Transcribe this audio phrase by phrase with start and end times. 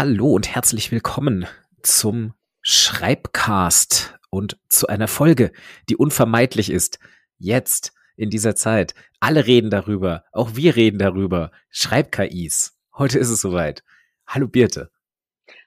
[0.00, 1.44] Hallo und herzlich willkommen
[1.82, 5.50] zum Schreibcast und zu einer Folge,
[5.88, 7.00] die unvermeidlich ist.
[7.36, 8.94] Jetzt, in dieser Zeit.
[9.18, 10.22] Alle reden darüber.
[10.30, 11.50] Auch wir reden darüber.
[11.70, 12.78] Schreib-KIs.
[12.96, 13.82] Heute ist es soweit.
[14.24, 14.92] Hallo Birte.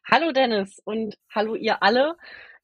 [0.09, 2.15] Hallo Dennis und hallo ihr alle,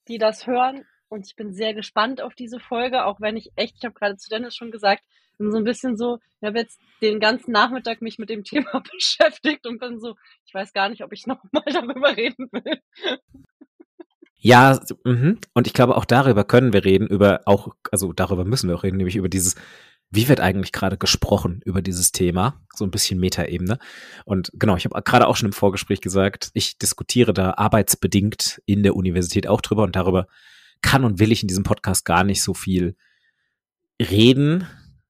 [0.08, 0.86] die das hören.
[1.10, 4.16] Und ich bin sehr gespannt auf diese Folge, auch wenn ich echt, ich habe gerade
[4.16, 5.04] zu Dennis schon gesagt,
[5.38, 8.82] bin so ein bisschen so, ich habe jetzt den ganzen Nachmittag mich mit dem Thema
[8.92, 12.82] beschäftigt und bin so, ich weiß gar nicht, ob ich nochmal darüber reden will.
[14.40, 15.38] Ja, mh.
[15.54, 18.84] und ich glaube, auch darüber können wir reden, über auch, also darüber müssen wir auch
[18.84, 19.56] reden, nämlich über dieses,
[20.12, 23.80] wie wird eigentlich gerade gesprochen über dieses Thema, so ein bisschen Metaebene.
[24.26, 28.84] Und genau, ich habe gerade auch schon im Vorgespräch gesagt, ich diskutiere da arbeitsbedingt in
[28.84, 30.28] der Universität auch drüber und darüber
[30.82, 32.96] kann und will ich in diesem Podcast gar nicht so viel
[34.00, 34.68] reden,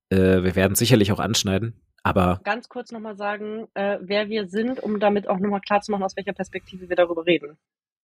[0.09, 2.39] äh, wir werden sicherlich auch anschneiden, aber.
[2.43, 6.03] Ganz kurz nochmal sagen, äh, wer wir sind, um damit auch nochmal klar zu machen,
[6.03, 7.57] aus welcher Perspektive wir darüber reden.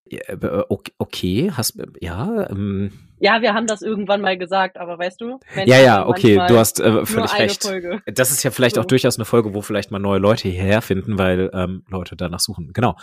[0.09, 0.63] Äh,
[0.97, 2.49] okay, hast ja.
[2.49, 5.39] Ähm, ja, wir haben das irgendwann mal gesagt, aber weißt du?
[5.65, 7.63] Ja, ja, okay, du hast äh, völlig recht.
[7.63, 8.01] Folge.
[8.07, 8.81] Das ist ja vielleicht so.
[8.81, 12.41] auch durchaus eine Folge, wo vielleicht mal neue Leute hierher finden, weil ähm, Leute danach
[12.41, 12.71] suchen.
[12.73, 12.97] Genau.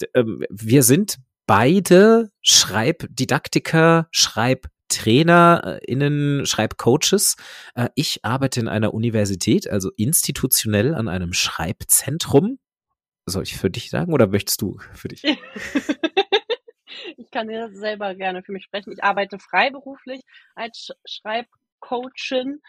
[0.00, 7.36] D ähm, wir sind beide Schreibdidaktiker, Schreib TrainerInnen, Schreibcoaches.
[7.74, 12.58] Äh, ich arbeite in einer Universität, also institutionell an einem Schreibzentrum.
[13.26, 15.22] Soll ich für dich sagen oder möchtest du für dich?
[17.16, 18.92] ich kann dir selber gerne für mich sprechen.
[18.92, 20.20] Ich arbeite freiberuflich
[20.54, 22.60] als Schreibcoachin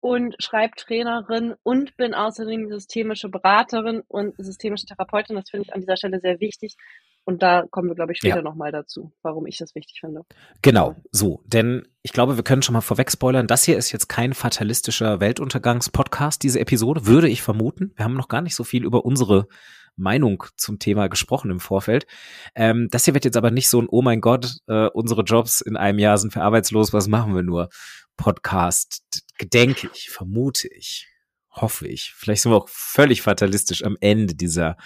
[0.00, 5.36] und Schreibtrainerin und bin außerdem systemische Beraterin und systemische Therapeutin.
[5.36, 6.76] Das finde ich an dieser Stelle sehr wichtig,
[7.26, 8.42] und da kommen wir, glaube ich, später ja.
[8.42, 10.22] nochmal dazu, warum ich das wichtig finde.
[10.62, 11.42] Genau, so.
[11.44, 13.48] Denn ich glaube, wir können schon mal vorweg spoilern.
[13.48, 17.92] Das hier ist jetzt kein fatalistischer Weltuntergangs-Podcast, diese Episode, würde ich vermuten.
[17.96, 19.48] Wir haben noch gar nicht so viel über unsere
[19.96, 22.06] Meinung zum Thema gesprochen im Vorfeld.
[22.54, 25.60] Ähm, das hier wird jetzt aber nicht so ein, oh mein Gott, äh, unsere Jobs
[25.60, 27.70] in einem Jahr sind wir arbeitslos, was machen wir nur?
[28.16, 29.02] Podcast,
[29.42, 31.08] denke ich, vermute ich,
[31.50, 32.12] hoffe ich.
[32.14, 34.76] Vielleicht sind wir auch völlig fatalistisch am Ende dieser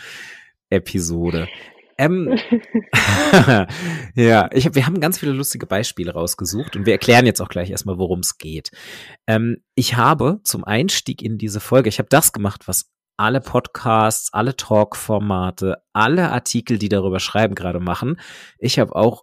[0.70, 1.48] Episode.
[2.00, 2.38] Ähm,
[4.14, 7.70] ja, ich wir haben ganz viele lustige Beispiele rausgesucht und wir erklären jetzt auch gleich
[7.70, 8.70] erstmal, worum es geht.
[9.26, 14.32] Ähm, ich habe zum Einstieg in diese Folge, ich habe das gemacht, was alle Podcasts,
[14.32, 18.18] alle Talk-Formate, alle Artikel, die darüber schreiben, gerade machen.
[18.58, 19.22] Ich habe auch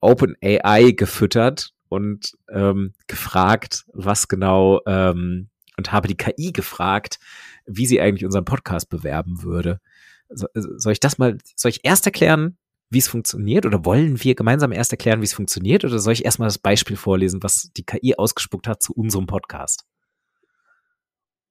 [0.00, 7.20] OpenAI gefüttert und ähm, gefragt, was genau, ähm, und habe die KI gefragt,
[7.64, 9.80] wie sie eigentlich unseren Podcast bewerben würde.
[10.28, 12.58] So, soll ich das mal, soll ich erst erklären,
[12.90, 13.66] wie es funktioniert?
[13.66, 15.84] Oder wollen wir gemeinsam erst erklären, wie es funktioniert?
[15.84, 19.84] Oder soll ich erstmal das Beispiel vorlesen, was die KI ausgespuckt hat zu unserem Podcast?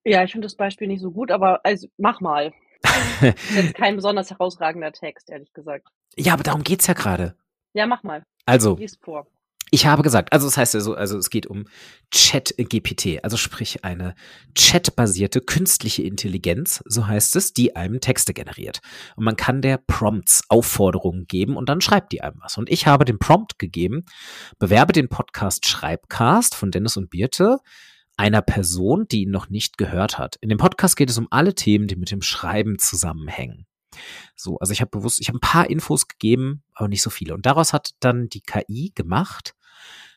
[0.03, 2.53] Ja, ich finde das Beispiel nicht so gut, aber also mach mal.
[2.81, 5.87] das ist jetzt kein besonders herausragender Text, ehrlich gesagt.
[6.15, 7.35] Ja, aber darum geht's ja gerade.
[7.73, 8.23] Ja, mach mal.
[8.45, 9.27] Also, Lies vor.
[9.69, 11.65] Ich habe gesagt, also das heißt ja so, also es geht um
[12.11, 14.15] Chat-GPT, also sprich eine
[14.55, 18.79] chatbasierte künstliche Intelligenz, so heißt es, die einem Texte generiert.
[19.17, 22.57] Und man kann der Prompts Aufforderungen geben und dann schreibt die einem was.
[22.57, 24.05] Und ich habe den Prompt gegeben,
[24.57, 27.57] bewerbe den Podcast Schreibcast von Dennis und Birte
[28.15, 30.37] einer Person, die ihn noch nicht gehört hat.
[30.37, 33.67] In dem Podcast geht es um alle Themen, die mit dem Schreiben zusammenhängen.
[34.35, 37.33] So, also ich habe bewusst, ich habe ein paar Infos gegeben, aber nicht so viele.
[37.33, 39.53] Und daraus hat dann die KI gemacht,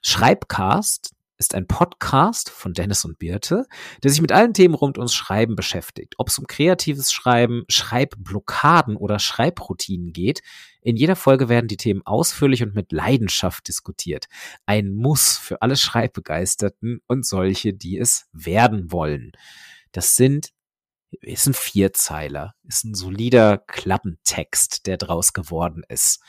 [0.03, 3.67] Schreibcast ist ein Podcast von Dennis und Birte,
[4.03, 6.15] der sich mit allen Themen rund ums Schreiben beschäftigt.
[6.19, 10.43] Ob es um kreatives Schreiben, Schreibblockaden oder Schreibroutinen geht.
[10.83, 14.27] In jeder Folge werden die Themen ausführlich und mit Leidenschaft diskutiert.
[14.67, 19.33] Ein Muss für alle Schreibbegeisterten und solche, die es werden wollen.
[19.93, 20.51] Das sind
[21.23, 26.23] ist ein Vierzeiler, ist ein solider Klappentext, der draus geworden ist.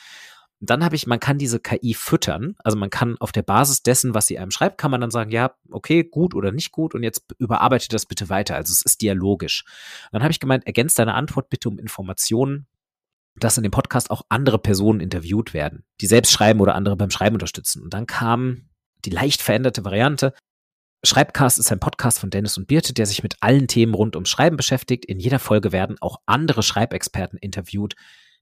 [0.62, 2.56] Und dann habe ich, man kann diese KI füttern.
[2.64, 5.32] Also man kann auf der Basis dessen, was sie einem schreibt, kann man dann sagen,
[5.32, 8.56] ja, okay, gut oder nicht gut und jetzt überarbeite das bitte weiter.
[8.56, 9.66] Also es ist dialogisch.
[10.06, 12.68] Und dann habe ich gemeint, ergänzt deine Antwort bitte um Informationen,
[13.36, 17.10] dass in dem Podcast auch andere Personen interviewt werden, die selbst schreiben oder andere beim
[17.10, 17.82] Schreiben unterstützen.
[17.82, 18.70] Und dann kam
[19.04, 20.36] die leicht veränderte Variante.
[21.04, 24.30] Schreibcast ist ein Podcast von Dennis und Birte, der sich mit allen Themen rund ums
[24.30, 25.06] Schreiben beschäftigt.
[25.06, 27.96] In jeder Folge werden auch andere Schreibexperten interviewt,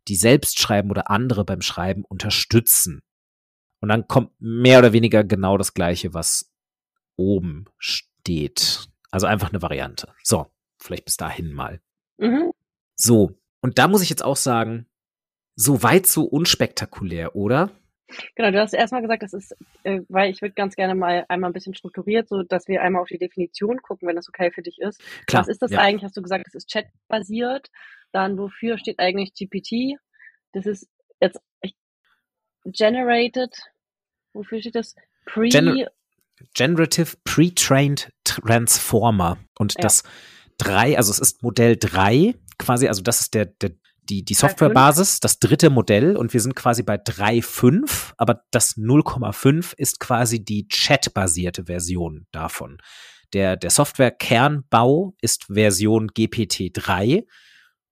[0.07, 3.01] die selbst schreiben oder andere beim Schreiben unterstützen.
[3.81, 6.51] Und dann kommt mehr oder weniger genau das Gleiche, was
[7.15, 8.87] oben steht.
[9.11, 10.13] Also einfach eine Variante.
[10.23, 10.47] So,
[10.77, 11.81] vielleicht bis dahin mal.
[12.17, 12.51] Mhm.
[12.95, 14.87] So, und da muss ich jetzt auch sagen,
[15.55, 17.71] so weit so unspektakulär, oder?
[18.35, 21.49] Genau, du hast erstmal gesagt, das ist, äh, weil ich würde ganz gerne mal einmal
[21.49, 24.61] ein bisschen strukturiert, so dass wir einmal auf die Definition gucken, wenn das okay für
[24.63, 25.01] dich ist.
[25.27, 25.79] Klar, Was ist das ja.
[25.79, 26.03] eigentlich?
[26.03, 27.69] Hast du gesagt, es ist chatbasiert.
[28.11, 29.99] Dann wofür steht eigentlich GPT?
[30.53, 30.87] Das ist
[31.21, 31.39] jetzt
[32.65, 33.55] generated,
[34.33, 34.95] wofür steht das?
[35.25, 35.49] Pre.
[35.49, 35.91] Gener
[36.53, 39.37] Generative Pre-Trained Transformer.
[39.57, 39.81] Und ja.
[39.81, 40.03] das
[40.57, 43.71] drei, also es ist Modell drei quasi, also das ist der, der
[44.09, 49.73] die, die Softwarebasis, das dritte Modell und wir sind quasi bei 3.5, aber das 0,5
[49.77, 52.79] ist quasi die chatbasierte Version davon.
[53.33, 57.25] Der, der Software-Kernbau ist Version GPT-3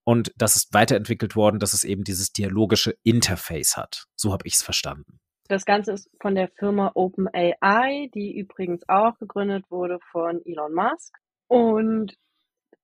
[0.08, 4.06] und das ist weiterentwickelt worden, dass es eben dieses dialogische Interface hat.
[4.16, 5.20] So habe ich es verstanden.
[5.50, 11.14] Das Ganze ist von der Firma OpenAI, die übrigens auch gegründet wurde von Elon Musk.
[11.50, 12.16] Und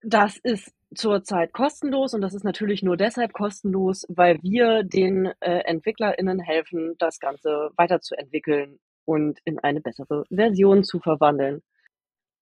[0.01, 5.59] das ist zurzeit kostenlos und das ist natürlich nur deshalb kostenlos, weil wir den äh,
[5.59, 11.61] EntwicklerInnen helfen, das Ganze weiterzuentwickeln und in eine bessere Version zu verwandeln.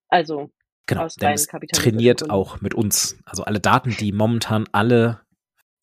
[0.07, 0.49] Also
[0.85, 3.17] genau, denn es trainiert auch mit uns.
[3.25, 5.21] Also alle Daten, die momentan alle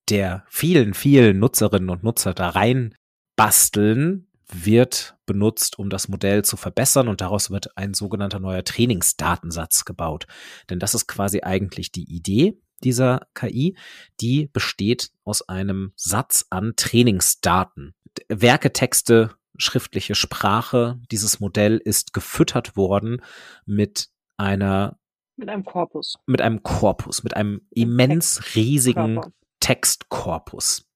[0.09, 2.95] der vielen, vielen Nutzerinnen und Nutzer da rein
[3.37, 9.85] basteln, wird benutzt, um das Modell zu verbessern und daraus wird ein sogenannter neuer Trainingsdatensatz
[9.85, 10.27] gebaut.
[10.71, 13.77] Denn das ist quasi eigentlich die Idee dieser KI,
[14.21, 17.95] die besteht aus einem Satz an Trainingsdaten.
[18.29, 20.99] Werke, Texte, schriftliche Sprache.
[21.11, 23.21] Dieses Modell ist gefüttert worden
[23.67, 24.99] mit einer
[25.37, 26.19] mit einem Korpus.
[26.27, 29.21] Mit einem Korpus, mit einem immens riesigen
[29.61, 30.89] Textkorpus.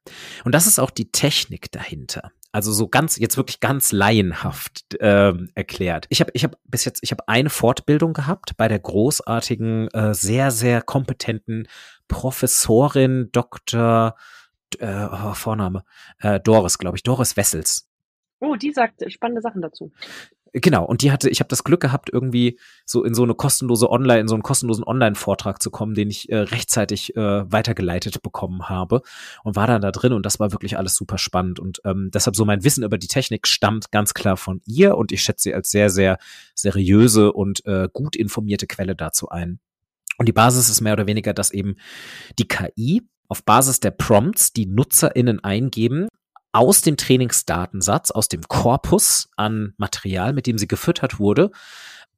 [0.45, 2.33] Und das ist auch die Technik dahinter.
[2.51, 6.07] Also so ganz, jetzt wirklich ganz laienhaft ähm, erklärt.
[6.11, 10.13] Ich habe ich hab bis jetzt, ich habe eine Fortbildung gehabt bei der großartigen, äh,
[10.13, 11.69] sehr, sehr kompetenten
[12.09, 14.17] Professorin Dr.
[14.79, 15.85] Äh, oh, Vorname,
[16.19, 17.89] äh, Doris, glaube ich, Doris Wessels.
[18.41, 19.93] Oh, die sagt spannende Sachen dazu.
[20.55, 23.91] Genau, und die hatte, ich habe das Glück gehabt, irgendwie so in so eine kostenlose
[23.91, 28.69] Online, in so einen kostenlosen Online-Vortrag zu kommen, den ich äh, rechtzeitig äh, weitergeleitet bekommen
[28.69, 29.01] habe
[29.45, 31.59] und war dann da drin und das war wirklich alles super spannend.
[31.59, 35.11] Und ähm, deshalb so mein Wissen über die Technik stammt ganz klar von ihr und
[35.11, 36.19] ich schätze sie als sehr, sehr
[36.55, 39.59] seriöse und äh, gut informierte Quelle dazu ein.
[40.19, 41.77] Und die Basis ist mehr oder weniger, dass eben
[42.39, 46.09] die KI auf Basis der Prompts, die NutzerInnen eingeben,
[46.53, 51.51] aus dem Trainingsdatensatz, aus dem Korpus an Material, mit dem sie gefüttert wurde,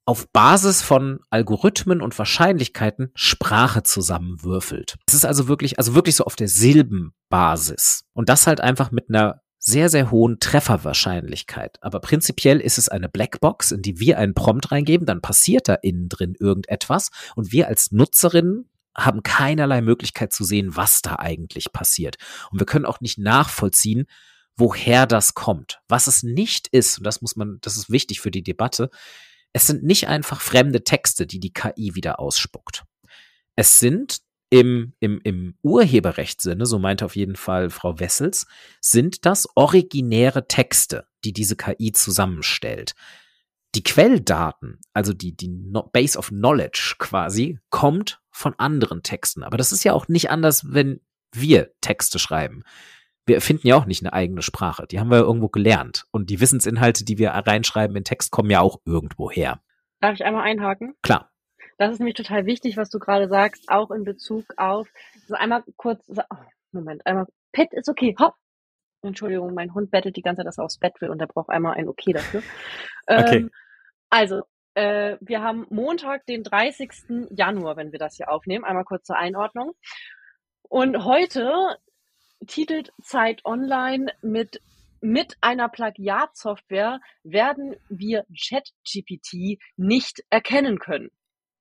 [0.07, 4.97] auf Basis von Algorithmen und Wahrscheinlichkeiten Sprache zusammenwürfelt.
[5.07, 8.05] Es ist also wirklich, also wirklich so auf der Silbenbasis.
[8.13, 11.79] Und das halt einfach mit einer sehr, sehr hohen Trefferwahrscheinlichkeit.
[11.81, 15.75] Aber prinzipiell ist es eine Blackbox, in die wir einen Prompt reingeben, dann passiert da
[15.75, 21.73] innen drin irgendetwas und wir als Nutzerinnen haben keinerlei Möglichkeit zu sehen, was da eigentlich
[21.73, 22.17] passiert.
[22.51, 24.07] Und wir können auch nicht nachvollziehen,
[24.57, 25.81] woher das kommt.
[25.89, 28.91] Was es nicht ist, und das muss man, das ist wichtig für die Debatte,
[29.53, 32.85] es sind nicht einfach fremde Texte, die die KI wieder ausspuckt.
[33.57, 34.19] Es sind
[34.51, 38.47] im, im, im Urheberrechtssinne, so meinte auf jeden Fall Frau Wessels,
[38.81, 42.95] sind das originäre Texte, die diese KI zusammenstellt.
[43.75, 45.49] Die Quelldaten, also die, die
[45.93, 49.43] Base of Knowledge quasi, kommt von anderen Texten.
[49.43, 51.01] Aber das ist ja auch nicht anders, wenn
[51.33, 52.63] wir Texte schreiben.
[53.27, 54.87] Wir erfinden ja auch nicht eine eigene Sprache.
[54.87, 56.05] Die haben wir irgendwo gelernt.
[56.11, 59.61] Und die Wissensinhalte, die wir reinschreiben in Text, kommen ja auch irgendwo her.
[60.01, 60.95] Darf ich einmal einhaken?
[61.03, 61.31] Klar.
[61.79, 64.89] Das ist nämlich total wichtig, was du gerade sagst, auch in Bezug auf,
[65.27, 66.37] so einmal kurz, oh,
[66.73, 68.35] Moment, einmal, Pet ist okay, hopp.
[69.03, 71.51] Entschuldigung, mein Hund bettet die ganze Zeit, dass er aufs Bett will und er braucht
[71.51, 72.43] einmal ein Okay dafür.
[73.07, 73.37] Okay.
[73.37, 73.51] Ähm,
[74.15, 74.43] also,
[74.75, 77.27] äh, wir haben Montag, den 30.
[77.31, 78.65] Januar, wenn wir das hier aufnehmen.
[78.65, 79.73] Einmal kurz zur Einordnung.
[80.69, 81.53] Und heute
[82.47, 84.61] titelt Zeit Online mit
[85.01, 91.11] mit einer Plagiatsoftware werden wir ChatGPT nicht erkennen können.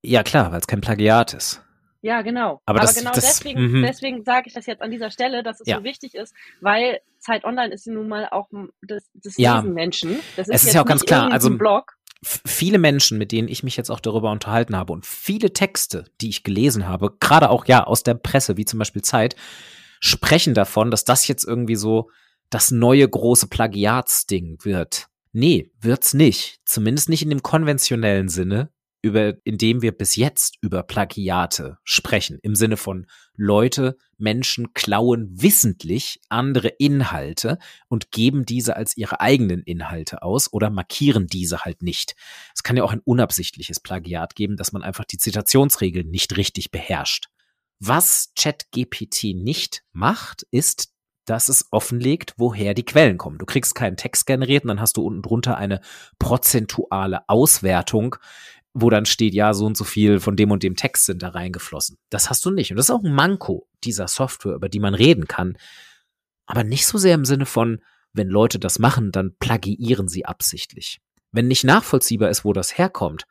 [0.03, 1.61] Ja klar, weil es kein Plagiat ist.
[2.01, 2.61] Ja, genau.
[2.65, 3.81] Aber, das, genau das, deswegen, mhm.
[3.81, 5.77] deswegen sage ich das jetzt an dieser Stelle, dass es ja.
[5.77, 8.47] so wichtig ist, weil Zeit Online ist nun mal auch
[8.81, 9.61] das, das ja.
[9.61, 10.19] Menschen.
[10.37, 11.31] Das ist es ist ja auch ganz klar.
[11.31, 15.53] Also Blog viele Menschen, mit denen ich mich jetzt auch darüber unterhalten habe und viele
[15.53, 19.35] Texte, die ich gelesen habe, gerade auch ja aus der Presse, wie zum Beispiel Zeit,
[19.99, 22.09] sprechen davon, dass das jetzt irgendwie so
[22.49, 25.07] das neue große Plagiatsding wird.
[25.31, 26.59] Nee, wird's nicht.
[26.65, 28.69] Zumindest nicht in dem konventionellen Sinne,
[29.03, 33.05] über, in dem wir bis jetzt über Plagiate sprechen, im Sinne von
[33.35, 40.69] Leute, Menschen klauen wissentlich andere Inhalte und geben diese als ihre eigenen Inhalte aus oder
[40.69, 42.15] markieren diese halt nicht.
[42.55, 46.71] Es kann ja auch ein unabsichtliches Plagiat geben, dass man einfach die Zitationsregeln nicht richtig
[46.71, 47.27] beherrscht.
[47.79, 50.93] Was ChatGPT nicht macht, ist,
[51.25, 53.37] dass es offenlegt, woher die Quellen kommen.
[53.37, 55.81] Du kriegst keinen Text generiert und dann hast du unten drunter eine
[56.19, 58.17] prozentuale Auswertung,
[58.73, 61.29] wo dann steht, ja, so und so viel von dem und dem Text sind da
[61.29, 61.97] reingeflossen.
[62.09, 62.71] Das hast du nicht.
[62.71, 65.57] Und das ist auch ein Manko dieser Software, über die man reden kann.
[66.45, 70.99] aber nicht so sehr im Sinne von, wenn Leute das machen, dann plagiieren sie absichtlich.
[71.31, 73.25] Wenn nicht nachvollziehbar ist, wo das herkommt,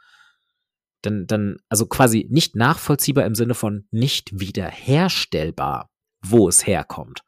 [1.02, 5.90] dann, dann, also quasi nicht nachvollziehbar im Sinne von nicht wiederherstellbar,
[6.22, 7.22] wo es herkommt,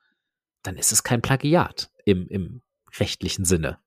[0.63, 2.63] dann ist es kein Plagiat im, im
[2.99, 3.79] rechtlichen Sinne.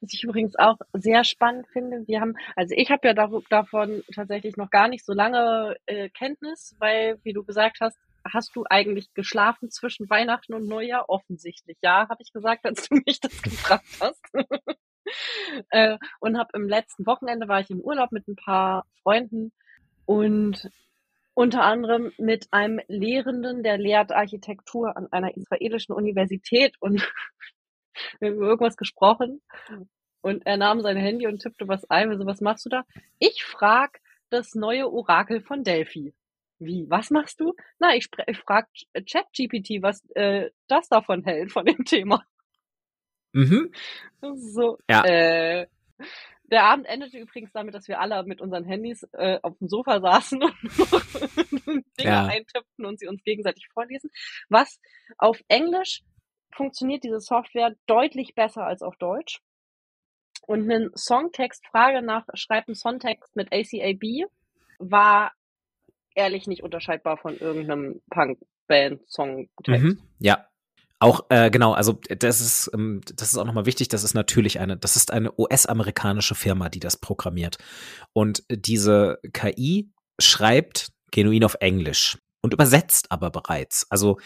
[0.00, 4.56] Was ich übrigens auch sehr spannend finde, wir haben, also ich habe ja davon tatsächlich
[4.56, 7.98] noch gar nicht so lange äh, Kenntnis, weil, wie du gesagt hast,
[8.30, 11.08] hast du eigentlich geschlafen zwischen Weihnachten und Neujahr?
[11.08, 14.24] Offensichtlich, ja, habe ich gesagt, als du mich das gefragt hast.
[15.70, 19.52] äh, und habe im letzten Wochenende war ich im Urlaub mit ein paar Freunden
[20.06, 20.70] und
[21.34, 27.02] unter anderem mit einem Lehrenden, der lehrt Architektur an einer israelischen Universität und
[28.20, 29.40] wir haben über irgendwas gesprochen
[30.20, 32.10] und er nahm sein Handy und tippte was ein.
[32.10, 32.84] Also, was machst du da?
[33.18, 36.14] Ich frag das neue Orakel von Delphi.
[36.58, 37.54] Wie, was machst du?
[37.78, 42.24] Na, ich, ich frag ChatGPT, was äh, das davon hält, von dem Thema.
[43.32, 43.72] Mhm.
[44.36, 45.04] So, ja.
[45.04, 45.66] äh,
[46.44, 50.00] der Abend endete übrigens damit, dass wir alle mit unseren Handys äh, auf dem Sofa
[50.00, 50.42] saßen
[51.66, 52.26] und Dinge ja.
[52.26, 54.10] eintippten und sie uns gegenseitig vorlesen.
[54.48, 54.80] Was
[55.18, 56.02] auf Englisch
[56.54, 59.40] funktioniert diese Software deutlich besser als auf Deutsch.
[60.46, 64.28] Und einen Songtext, Frage nach, schreibt einen Songtext mit ACAB,
[64.78, 65.32] war
[66.14, 69.82] ehrlich nicht unterscheidbar von irgendeinem Punk-Band-Songtext.
[69.82, 70.46] Mhm, ja,
[70.98, 73.88] auch äh, genau, also das ist ähm, das ist auch nochmal wichtig.
[73.88, 77.58] Das ist natürlich eine, das ist eine US-amerikanische Firma, die das programmiert.
[78.12, 83.86] Und diese KI schreibt genuin auf Englisch und übersetzt aber bereits.
[83.90, 84.18] Also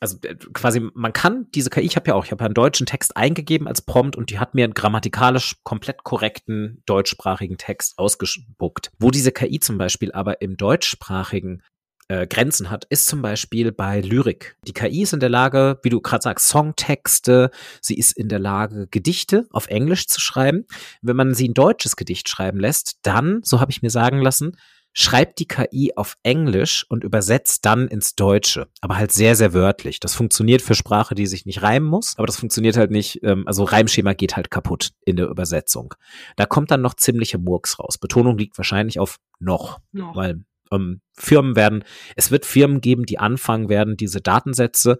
[0.00, 2.54] also äh, quasi, man kann diese KI, ich habe ja auch, ich habe ja einen
[2.54, 7.98] deutschen Text eingegeben als Prompt und die hat mir einen grammatikalisch komplett korrekten deutschsprachigen Text
[7.98, 8.90] ausgespuckt.
[8.98, 11.62] Wo diese KI zum Beispiel aber im deutschsprachigen
[12.08, 14.56] äh, Grenzen hat, ist zum Beispiel bei Lyrik.
[14.66, 17.50] Die KI ist in der Lage, wie du gerade sagst, Songtexte,
[17.80, 20.66] sie ist in der Lage, Gedichte auf Englisch zu schreiben.
[21.02, 24.56] Wenn man sie ein deutsches Gedicht schreiben lässt, dann, so habe ich mir sagen lassen,
[24.98, 30.00] schreibt die KI auf Englisch und übersetzt dann ins Deutsche, aber halt sehr, sehr wörtlich.
[30.00, 33.46] Das funktioniert für Sprache, die sich nicht reimen muss, aber das funktioniert halt nicht, ähm,
[33.46, 35.94] also Reimschema geht halt kaputt in der Übersetzung.
[36.36, 37.98] Da kommt dann noch ziemliche Murks raus.
[37.98, 40.16] Betonung liegt wahrscheinlich auf noch, noch.
[40.16, 41.84] weil ähm, Firmen werden,
[42.16, 44.98] es wird Firmen geben, die anfangen werden, diese Datensätze,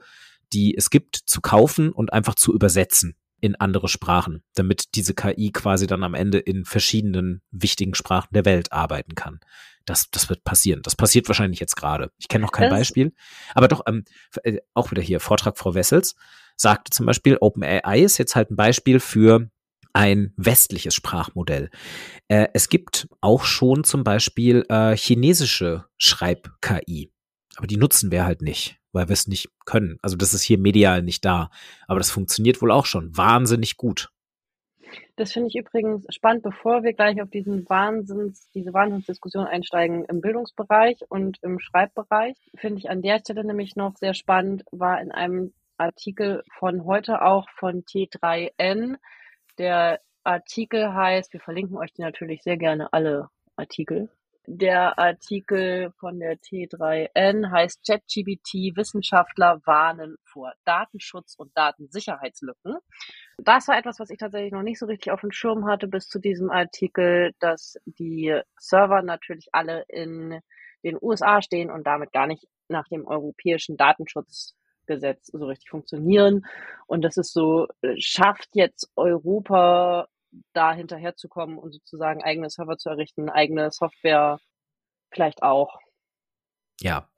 [0.52, 5.52] die es gibt, zu kaufen und einfach zu übersetzen in andere Sprachen, damit diese KI
[5.52, 9.40] quasi dann am Ende in verschiedenen wichtigen Sprachen der Welt arbeiten kann
[9.86, 10.82] das, das wird passieren.
[10.82, 12.10] Das passiert wahrscheinlich jetzt gerade.
[12.18, 13.14] Ich kenne noch kein das Beispiel.
[13.54, 14.04] Aber doch, ähm,
[14.42, 16.16] äh, auch wieder hier, Vortrag Frau Wessels
[16.56, 19.48] sagte zum Beispiel, OpenAI ist jetzt halt ein Beispiel für
[19.92, 21.70] ein westliches Sprachmodell.
[22.28, 27.12] Äh, es gibt auch schon zum Beispiel äh, chinesische Schreib-KI.
[27.56, 29.98] Aber die nutzen wir halt nicht, weil wir es nicht können.
[30.02, 31.50] Also das ist hier medial nicht da.
[31.86, 34.10] Aber das funktioniert wohl auch schon wahnsinnig gut.
[35.16, 40.20] Das finde ich übrigens spannend, bevor wir gleich auf diesen Wahnsinns, diese Wahnsinnsdiskussion einsteigen im
[40.20, 45.12] Bildungsbereich und im Schreibbereich, finde ich an der Stelle nämlich noch sehr spannend, war in
[45.12, 48.96] einem Artikel von heute auch von T3N.
[49.58, 54.10] Der Artikel heißt, wir verlinken euch die natürlich sehr gerne alle Artikel.
[54.48, 62.76] Der Artikel von der T3N heißt ChatGBT Wissenschaftler warnen vor Datenschutz und Datensicherheitslücken.
[63.38, 66.08] Das war etwas, was ich tatsächlich noch nicht so richtig auf dem Schirm hatte bis
[66.08, 70.38] zu diesem Artikel, dass die Server natürlich alle in
[70.84, 76.46] den USA stehen und damit gar nicht nach dem europäischen Datenschutzgesetz so richtig funktionieren.
[76.86, 80.06] Und das ist so, äh, schafft jetzt Europa
[80.52, 84.38] da hinterherzukommen und sozusagen eigene Server zu errichten, eigene Software
[85.12, 85.78] vielleicht auch.
[86.80, 87.08] Ja,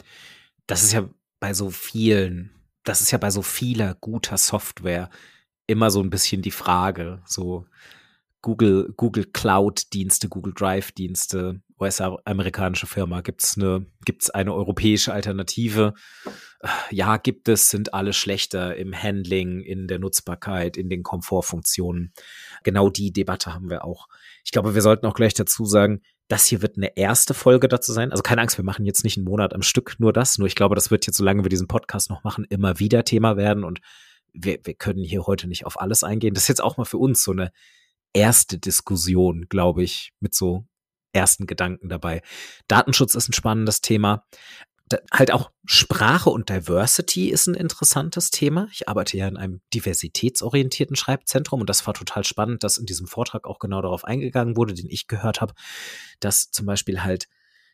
[0.66, 1.08] das ist ja
[1.40, 2.50] bei so vielen,
[2.84, 5.10] das ist ja bei so vieler guter Software
[5.66, 7.66] immer so ein bisschen die Frage, so
[8.40, 15.94] Google, Google Cloud-Dienste, Google Drive-Dienste, US-amerikanische Firma, gibt es eine, gibt's eine europäische Alternative?
[16.90, 22.12] Ja, gibt es, sind alle schlechter im Handling, in der Nutzbarkeit, in den Komfortfunktionen.
[22.64, 24.08] Genau die Debatte haben wir auch.
[24.44, 27.92] Ich glaube, wir sollten auch gleich dazu sagen, das hier wird eine erste Folge dazu
[27.92, 28.10] sein.
[28.10, 30.38] Also keine Angst, wir machen jetzt nicht einen Monat am Stück nur das.
[30.38, 33.36] Nur ich glaube, das wird jetzt, solange wir diesen Podcast noch machen, immer wieder Thema
[33.36, 33.80] werden und
[34.32, 36.34] wir, wir können hier heute nicht auf alles eingehen.
[36.34, 37.50] Das ist jetzt auch mal für uns so eine
[38.12, 40.66] erste Diskussion, glaube ich, mit so
[41.12, 42.22] ersten Gedanken dabei.
[42.68, 44.24] Datenschutz ist ein spannendes Thema.
[44.88, 48.68] Da, halt auch Sprache und Diversity ist ein interessantes Thema.
[48.72, 53.06] Ich arbeite ja in einem diversitätsorientierten Schreibzentrum und das war total spannend, dass in diesem
[53.06, 55.52] Vortrag auch genau darauf eingegangen wurde, den ich gehört habe,
[56.20, 57.28] dass zum Beispiel halt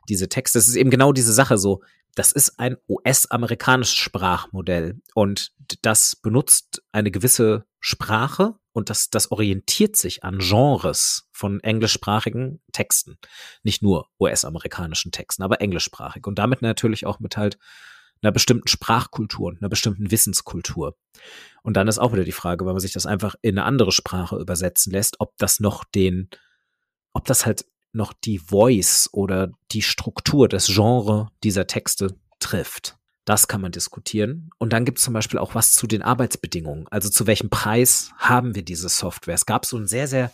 [0.08, 1.82] diese Texte, das ist eben genau diese Sache so,
[2.14, 9.94] das ist ein US-amerikanisches Sprachmodell und das benutzt eine gewisse Sprache und das, das orientiert
[9.94, 13.18] sich an Genres von englischsprachigen Texten.
[13.62, 17.58] Nicht nur US-amerikanischen Texten, aber englischsprachig und damit natürlich auch mit halt
[18.22, 20.96] einer bestimmten Sprachkultur und einer bestimmten Wissenskultur.
[21.62, 23.92] Und dann ist auch wieder die Frage, wenn man sich das einfach in eine andere
[23.92, 26.30] Sprache übersetzen lässt, ob das noch den,
[27.12, 32.96] ob das halt noch die Voice oder die Struktur, das Genre dieser Texte trifft.
[33.24, 34.50] Das kann man diskutieren.
[34.58, 36.86] Und dann gibt es zum Beispiel auch was zu den Arbeitsbedingungen.
[36.90, 39.34] Also zu welchem Preis haben wir diese Software?
[39.34, 40.30] Es gab so einen sehr, sehr,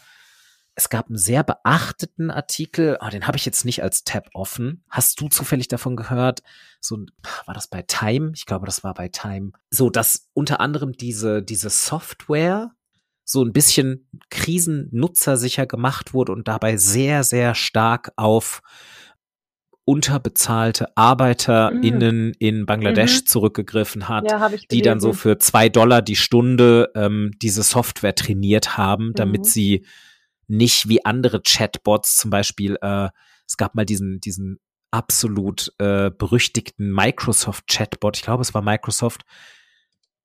[0.75, 4.83] es gab einen sehr beachteten Artikel, oh, den habe ich jetzt nicht als Tab offen.
[4.89, 6.43] Hast du zufällig davon gehört?
[6.81, 6.99] So
[7.47, 8.33] war das bei Time?
[8.35, 9.53] Ich glaube, das war bei Time.
[9.71, 12.73] So, dass unter anderem diese, diese Software
[13.25, 18.63] so ein bisschen krisennutzersicher gemacht wurde und dabei sehr, sehr stark auf
[19.91, 22.35] unterbezahlte ArbeiterInnen mhm.
[22.39, 23.27] in Bangladesch mhm.
[23.27, 28.79] zurückgegriffen hat, ja, die dann so für zwei Dollar die Stunde ähm, diese Software trainiert
[28.79, 29.47] haben, damit mhm.
[29.47, 29.87] sie
[30.47, 33.09] nicht wie andere Chatbots zum Beispiel, äh,
[33.49, 34.61] es gab mal diesen, diesen
[34.93, 39.23] absolut äh, berüchtigten Microsoft-Chatbot, ich glaube, es war Microsoft,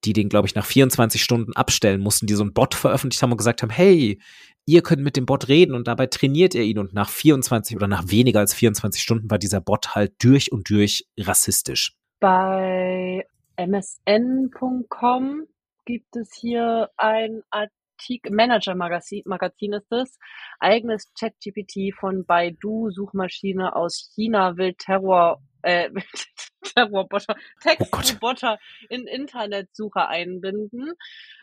[0.04, 3.32] die den, glaube ich, nach 24 Stunden abstellen mussten, die so einen Bot veröffentlicht haben
[3.32, 4.22] und gesagt haben, hey,
[4.66, 7.88] ihr könnt mit dem Bot reden und dabei trainiert ihr ihn und nach 24 oder
[7.88, 11.96] nach weniger als 24 Stunden war dieser Bot halt durch und durch rassistisch.
[12.20, 13.26] Bei
[13.58, 15.48] msn.com
[15.86, 20.18] gibt es hier ein Artikel, Manager-Magazin Magazin ist es,
[20.60, 25.90] eigenes ChatGPT von Baidu, Suchmaschine aus China, will Terror äh,
[26.76, 30.94] Terrorbotter, Textroboter oh in Internetsuche einbinden.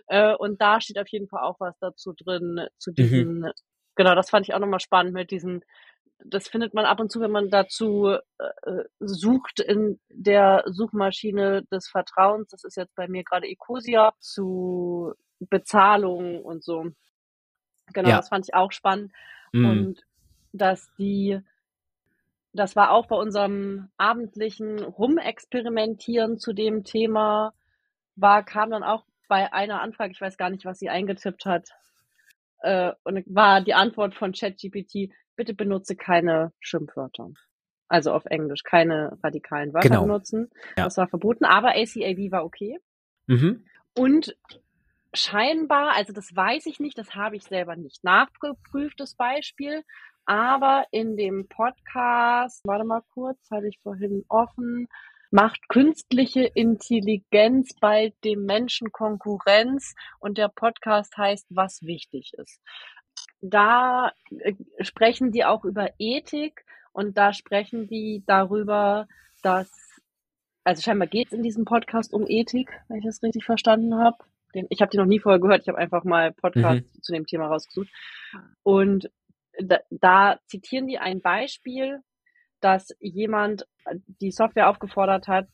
[0.07, 2.94] Äh, und da steht auf jeden Fall auch was dazu drin, zu mhm.
[2.94, 3.53] diesen, mhm.
[3.97, 5.64] genau, das fand ich auch nochmal spannend mit diesen,
[6.25, 11.88] das findet man ab und zu, wenn man dazu äh, sucht in der Suchmaschine des
[11.88, 12.49] Vertrauens.
[12.51, 16.87] Das ist jetzt bei mir gerade Ecosia zu Bezahlung und so.
[17.92, 18.16] Genau, ja.
[18.18, 19.12] das fand ich auch spannend.
[19.51, 19.64] Mhm.
[19.64, 20.01] Und
[20.53, 21.40] dass die
[22.53, 27.55] das war auch bei unserem abendlichen Rumexperimentieren zu dem Thema,
[28.17, 31.71] war, kam dann auch bei einer Anfrage, ich weiß gar nicht, was sie eingetippt hat,
[32.61, 37.31] äh, und war die Antwort von ChatGPT, bitte benutze keine Schimpfwörter.
[37.88, 40.03] Also auf Englisch, keine radikalen Wörter genau.
[40.03, 40.51] benutzen.
[40.77, 40.85] Ja.
[40.85, 42.79] Das war verboten, aber ACAB war okay.
[43.27, 43.65] Mhm.
[43.97, 44.37] Und
[45.12, 49.85] scheinbar, also das weiß ich nicht, das habe ich selber nicht nachgeprüft, das Beispiel,
[50.33, 54.88] aber in dem Podcast, warte mal kurz, hatte ich vorhin offen,
[55.31, 62.62] macht künstliche Intelligenz bei dem Menschen Konkurrenz und der Podcast heißt, was wichtig ist.
[63.42, 69.09] Da äh, sprechen die auch über Ethik und da sprechen die darüber,
[69.42, 69.71] dass,
[70.64, 74.16] also scheinbar geht es in diesem Podcast um Ethik, wenn ich das richtig verstanden habe.
[74.71, 77.03] Ich habe die noch nie vorher gehört, ich habe einfach mal Podcast mhm.
[77.03, 77.90] zu dem Thema rausgesucht.
[78.62, 79.11] Und
[79.61, 82.01] da, da zitieren die ein Beispiel,
[82.61, 83.67] dass jemand
[84.07, 85.49] die Software aufgefordert hat,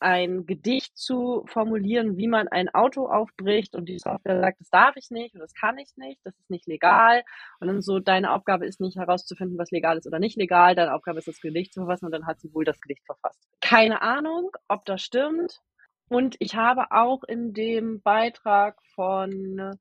[0.00, 4.96] ein Gedicht zu formulieren, wie man ein Auto aufbricht und die Software sagt, das darf
[4.96, 7.22] ich nicht und das kann ich nicht, das ist nicht legal
[7.60, 10.94] und dann so, deine Aufgabe ist nicht herauszufinden, was legal ist oder nicht legal, deine
[10.94, 13.38] Aufgabe ist das Gedicht zu verfassen und dann hat sie wohl das Gedicht verfasst.
[13.60, 15.60] Keine Ahnung, ob das stimmt
[16.08, 19.78] und ich habe auch in dem Beitrag von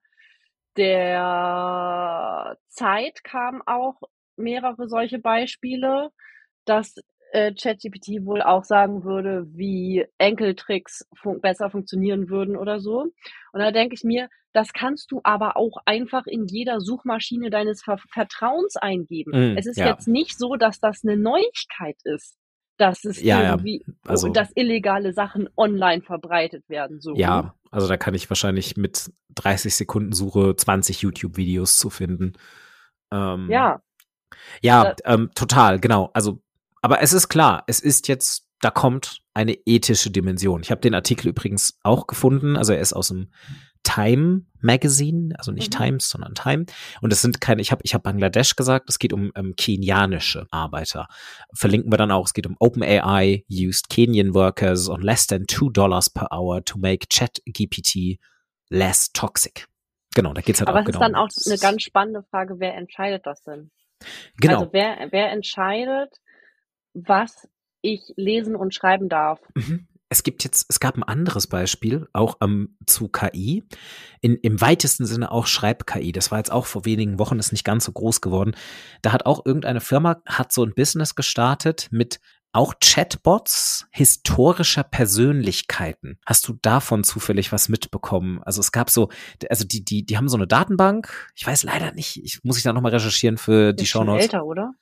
[0.78, 4.02] der Zeit kamen auch
[4.38, 6.10] mehrere solche Beispiele,
[6.66, 6.96] dass
[7.32, 13.02] äh, ChatGPT wohl auch sagen würde, wie Enkeltricks fun besser funktionieren würden oder so.
[13.52, 17.84] Und da denke ich mir, das kannst du aber auch einfach in jeder Suchmaschine deines
[17.84, 19.54] Ver Vertrauens eingeben.
[19.54, 19.88] Mm, es ist ja.
[19.88, 22.36] jetzt nicht so, dass das eine Neuigkeit ist,
[22.80, 23.86] dass es ja, irgendwie.
[24.06, 27.02] Also, dass illegale Sachen online verbreitet werden.
[27.02, 27.16] So.
[27.16, 32.34] Ja, also da kann ich wahrscheinlich mit 30 Sekunden Suche 20 YouTube-Videos zu finden.
[33.12, 33.82] Ähm, ja.
[34.62, 36.12] Ja, ähm, total, genau.
[36.14, 36.42] Also,
[36.82, 40.62] aber es ist klar, es ist jetzt, da kommt eine ethische Dimension.
[40.62, 43.30] Ich habe den Artikel übrigens auch gefunden, also er ist aus dem
[43.84, 45.78] Time Magazine, also nicht mhm.
[45.78, 46.66] Times, sondern Time.
[47.02, 50.46] Und es sind keine, ich habe ich hab Bangladesch gesagt, es geht um ähm, kenianische
[50.52, 51.08] Arbeiter.
[51.54, 55.70] Verlinken wir dann auch, es geht um OpenAI used Kenyan workers on less than two
[55.70, 58.20] dollars per hour to make ChatGPT
[58.70, 59.68] less toxic.
[60.14, 61.00] Genau, da geht's halt Aber auch genau.
[61.00, 63.72] Aber es ist dann auch eine ganz spannende Frage, wer entscheidet das denn?
[64.42, 64.60] Genau.
[64.60, 66.20] Also wer, wer entscheidet,
[66.94, 67.48] was
[67.82, 69.40] ich lesen und schreiben darf?
[69.56, 73.64] Mhm es gibt jetzt, es gab ein anderes Beispiel, auch ähm, zu KI,
[74.22, 76.12] in, im weitesten Sinne auch Schreib-KI.
[76.12, 78.56] Das war jetzt auch vor wenigen Wochen, ist nicht ganz so groß geworden.
[79.04, 82.20] Da hat auch irgendeine Firma, hat so ein Business gestartet mit
[82.52, 86.18] auch Chatbots historischer Persönlichkeiten.
[86.26, 88.42] Hast du davon zufällig was mitbekommen?
[88.42, 89.10] Also es gab so,
[89.50, 91.32] also die, die, die haben so eine Datenbank.
[91.36, 92.24] Ich weiß leider nicht.
[92.24, 94.24] Ich muss ich da nochmal recherchieren für die Show Notes.
[94.24, 94.74] älter, oder?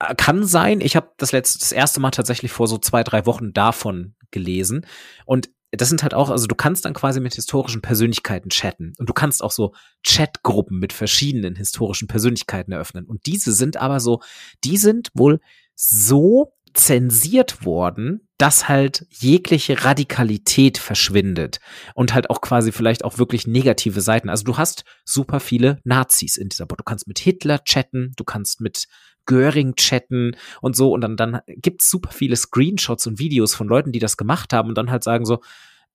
[0.00, 0.80] Äh, kann sein.
[0.80, 4.86] Ich habe das letzte, das erste Mal tatsächlich vor so zwei, drei Wochen davon gelesen.
[5.26, 9.08] Und das sind halt auch, also du kannst dann quasi mit historischen Persönlichkeiten chatten und
[9.08, 9.72] du kannst auch so
[10.04, 13.04] Chatgruppen mit verschiedenen historischen Persönlichkeiten eröffnen.
[13.04, 14.20] Und diese sind aber so,
[14.64, 15.40] die sind wohl
[15.76, 21.60] so zensiert worden, dass halt jegliche Radikalität verschwindet
[21.94, 24.30] und halt auch quasi vielleicht auch wirklich negative Seiten.
[24.30, 26.80] Also du hast super viele Nazis in dieser Bot.
[26.80, 28.86] Du kannst mit Hitler chatten, du kannst mit
[29.26, 33.92] Göring chatten und so und dann, dann gibt's super viele Screenshots und Videos von Leuten,
[33.92, 35.34] die das gemacht haben und dann halt sagen so,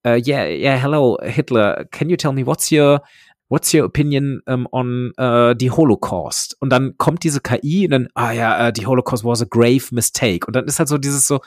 [0.06, 3.02] uh, yeah, yeah, hello Hitler, can you tell me what's your
[3.48, 6.56] What's your opinion um, on uh, the Holocaust?
[6.58, 9.84] Und dann kommt diese KI und dann, ah ja, uh, the Holocaust was a grave
[9.92, 10.48] mistake.
[10.48, 11.38] Und dann ist halt so dieses so,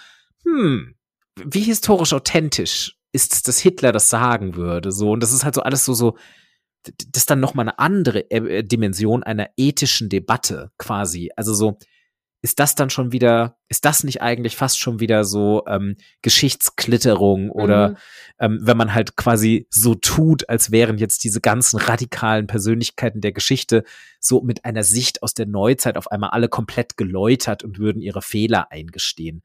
[0.57, 0.95] hm,
[1.45, 4.91] wie historisch authentisch ist es, dass Hitler das sagen würde?
[4.91, 6.17] So, und das ist halt so alles so, so,
[6.83, 11.31] das ist dann nochmal eine andere äh, Dimension einer ethischen Debatte quasi.
[11.35, 11.77] Also so,
[12.41, 17.49] ist das dann schon wieder, ist das nicht eigentlich fast schon wieder so ähm, Geschichtsklitterung
[17.49, 17.97] oder mhm.
[18.39, 23.33] ähm, wenn man halt quasi so tut, als wären jetzt diese ganzen radikalen Persönlichkeiten der
[23.33, 23.83] Geschichte
[24.21, 28.21] so mit einer Sicht aus der Neuzeit auf einmal alle komplett geläutert und würden ihre
[28.21, 29.43] Fehler eingestehen.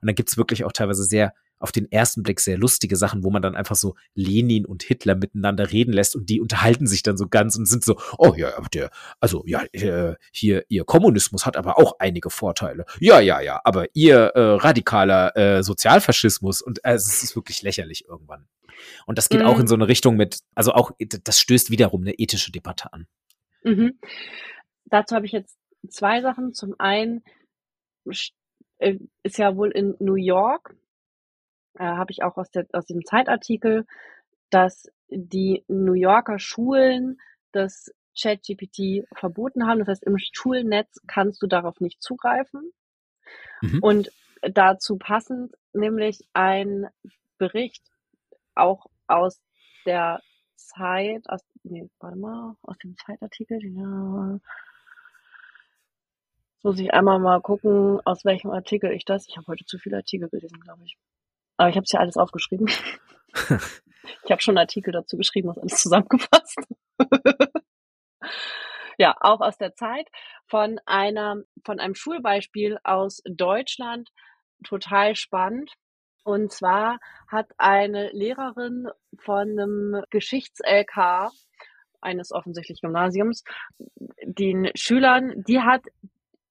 [0.00, 3.30] Und dann gibt's wirklich auch teilweise sehr auf den ersten Blick sehr lustige Sachen, wo
[3.30, 7.16] man dann einfach so Lenin und Hitler miteinander reden lässt und die unterhalten sich dann
[7.16, 11.46] so ganz und sind so, oh ja, aber der, also ja, äh, hier, ihr Kommunismus
[11.46, 12.84] hat aber auch einige Vorteile.
[13.00, 18.06] Ja, ja, ja, aber ihr äh, radikaler äh, Sozialfaschismus und äh, es ist wirklich lächerlich
[18.06, 18.46] irgendwann.
[19.06, 19.46] Und das geht mhm.
[19.46, 23.06] auch in so eine Richtung mit, also auch, das stößt wiederum eine ethische Debatte an.
[23.64, 23.98] Mhm.
[24.84, 25.56] Dazu habe ich jetzt
[25.88, 26.52] zwei Sachen.
[26.52, 27.22] Zum einen
[28.78, 30.74] ist ja wohl in New York
[31.78, 33.86] äh, habe ich auch aus, der, aus dem Zeitartikel,
[34.50, 37.20] dass die New Yorker Schulen
[37.52, 39.80] das ChatGPT verboten haben.
[39.80, 42.72] Das heißt, im Schulnetz kannst du darauf nicht zugreifen.
[43.60, 43.78] Mhm.
[43.82, 44.12] Und
[44.42, 46.86] dazu passend nämlich ein
[47.38, 47.84] Bericht
[48.54, 49.40] auch aus
[49.84, 50.20] der
[50.56, 54.40] Zeit, aus, nee, warte mal, aus dem Zeitartikel, ja.
[56.56, 59.28] Jetzt muss ich einmal mal gucken, aus welchem Artikel ich das.
[59.28, 60.96] Ich habe heute zu viele Artikel gelesen, glaube ich.
[61.58, 62.66] Aber ich habe es ja alles aufgeschrieben.
[64.24, 66.58] ich habe schon einen Artikel dazu geschrieben, was alles zusammengefasst.
[68.98, 70.08] ja, auch aus der Zeit
[70.46, 74.08] von einer, von einem Schulbeispiel aus Deutschland.
[74.64, 75.74] Total spannend.
[76.24, 78.88] Und zwar hat eine Lehrerin
[79.18, 81.30] von einem Geschichts-LK
[82.00, 83.44] eines offensichtlich Gymnasiums
[84.22, 85.82] den Schülern, die hat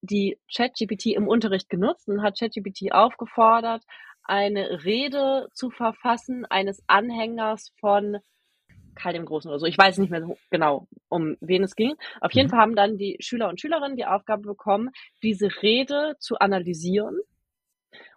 [0.05, 3.83] die ChatGPT im Unterricht genutzt und hat ChatGPT aufgefordert,
[4.23, 8.17] eine Rede zu verfassen eines Anhängers von
[8.95, 9.65] Karl dem Großen oder so.
[9.65, 11.95] Ich weiß nicht mehr genau, um wen es ging.
[12.21, 12.51] Auf jeden mhm.
[12.51, 14.89] Fall haben dann die Schüler und Schülerinnen die Aufgabe bekommen,
[15.21, 17.19] diese Rede zu analysieren.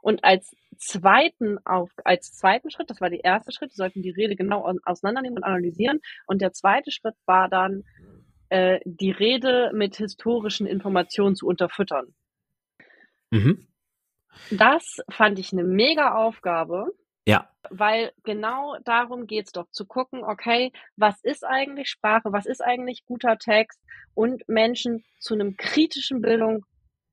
[0.01, 4.11] Und als zweiten auf, als zweiten Schritt, das war der erste Schritt, die sollten die
[4.11, 6.01] Rede genau auseinandernehmen und analysieren.
[6.27, 7.85] Und der zweite Schritt war dann,
[8.49, 12.15] äh, die Rede mit historischen Informationen zu unterfüttern.
[13.31, 13.67] Mhm.
[14.51, 16.95] Das fand ich eine mega Aufgabe.
[17.27, 17.51] Ja.
[17.69, 23.05] Weil genau darum geht's doch, zu gucken, okay, was ist eigentlich Sprache, was ist eigentlich
[23.05, 23.79] guter Text
[24.15, 26.65] und Menschen zu einem kritischen Bildung,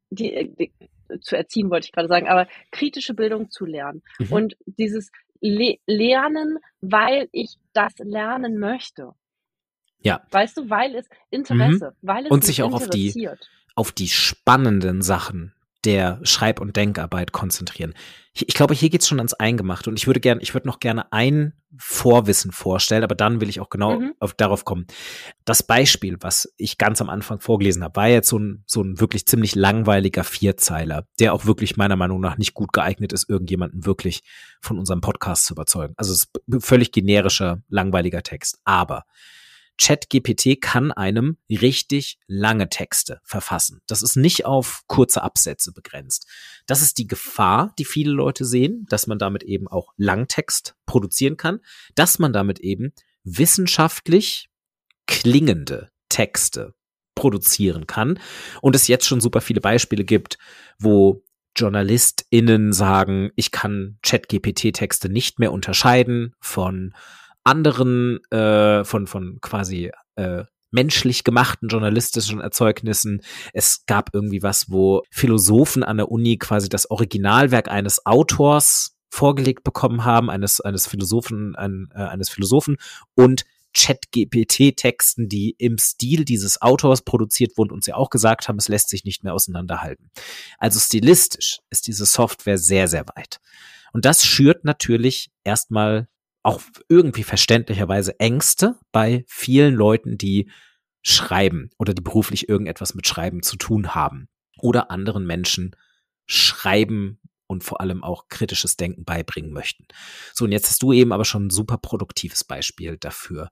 [0.10, 0.72] die, die
[1.20, 4.04] zu erziehen, wollte ich gerade sagen, aber kritische Bildung zu lernen.
[4.20, 4.32] Mhm.
[4.32, 9.12] Und dieses Le Lernen, weil ich das lernen möchte.
[10.06, 10.22] Ja.
[10.32, 12.08] Weißt du, weil es Interesse, mhm.
[12.08, 13.28] weil es und sich auch auf die
[13.74, 17.94] auf die spannenden Sachen der Schreib- und Denkarbeit konzentrieren.
[18.34, 20.80] Ich, ich glaube, hier geht's schon ans Eingemachte und ich würde gerne, ich würde noch
[20.80, 24.14] gerne ein Vorwissen vorstellen, aber dann will ich auch genau mhm.
[24.20, 24.88] auf, darauf kommen.
[25.44, 29.00] Das Beispiel, was ich ganz am Anfang vorgelesen habe, war jetzt so ein, so ein
[29.00, 33.86] wirklich ziemlich langweiliger Vierzeiler, der auch wirklich meiner Meinung nach nicht gut geeignet ist, irgendjemanden
[33.86, 34.24] wirklich
[34.62, 35.94] von unserem Podcast zu überzeugen.
[35.98, 38.60] Also es ist völlig generischer, langweiliger Text.
[38.64, 39.04] Aber
[39.78, 43.82] ChatGPT kann einem richtig lange Texte verfassen.
[43.88, 46.28] Das ist nicht auf kurze Absätze begrenzt.
[46.66, 51.38] Das ist die Gefahr, die viele Leute sehen, dass man damit eben auch Langtext produzieren
[51.38, 51.60] kann,
[51.96, 54.50] dass man damit eben wissenschaftlich
[55.08, 56.74] klingende Texte
[57.16, 58.20] produzieren kann
[58.62, 60.38] und es jetzt schon super viele Beispiele gibt,
[60.78, 61.24] wo
[61.58, 66.94] JournalistInnen sagen, ich kann ChatGPT-Texte nicht mehr unterscheiden von
[67.46, 73.22] anderen, äh, von, von quasi äh, menschlich gemachten journalistischen Erzeugnissen.
[73.54, 79.64] Es gab irgendwie was, wo Philosophen an der Uni quasi das Originalwerk eines Autors vorgelegt
[79.64, 82.76] bekommen haben, eines, eines Philosophen, ein, äh, eines Philosophen
[83.16, 88.70] und Chat-GPT-Texten, die im Stil dieses Autors produziert wurden und sie auch gesagt haben, es
[88.70, 90.10] lässt sich nicht mehr auseinanderhalten.
[90.58, 93.40] Also stilistisch ist diese Software sehr, sehr weit.
[93.92, 96.08] Und das schürt natürlich erstmal
[96.46, 100.52] auch irgendwie verständlicherweise Ängste bei vielen Leuten, die
[101.02, 104.28] schreiben oder die beruflich irgendetwas mit Schreiben zu tun haben
[104.60, 105.76] oder anderen Menschen
[106.28, 109.88] schreiben und vor allem auch kritisches Denken beibringen möchten.
[110.34, 113.50] So, und jetzt hast du eben aber schon ein super produktives Beispiel dafür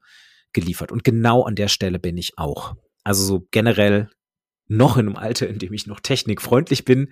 [0.54, 0.92] geliefert.
[0.92, 2.76] Und genau an der Stelle bin ich auch.
[3.04, 4.10] Also so generell
[4.78, 7.12] noch in einem Alter, in dem ich noch technikfreundlich bin.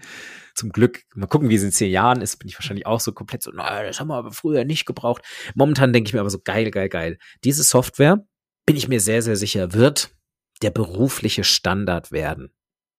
[0.56, 3.12] Zum Glück, mal gucken, wie es in zehn Jahren ist, bin ich wahrscheinlich auch so
[3.12, 5.24] komplett so, na, das haben wir aber früher nicht gebraucht.
[5.56, 7.18] Momentan denke ich mir aber so, geil, geil, geil.
[7.44, 8.26] Diese Software,
[8.66, 10.16] bin ich mir sehr, sehr sicher, wird
[10.62, 12.52] der berufliche Standard werden.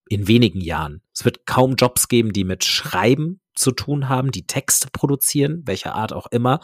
[0.09, 1.03] In wenigen Jahren.
[1.14, 5.94] Es wird kaum Jobs geben, die mit Schreiben zu tun haben, die Texte produzieren, welcher
[5.94, 6.61] Art auch immer,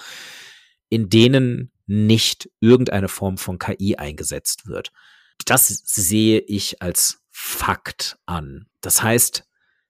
[0.88, 4.92] in denen nicht irgendeine Form von KI eingesetzt wird.
[5.46, 8.66] Das sehe ich als Fakt an.
[8.81, 9.44] Das heißt,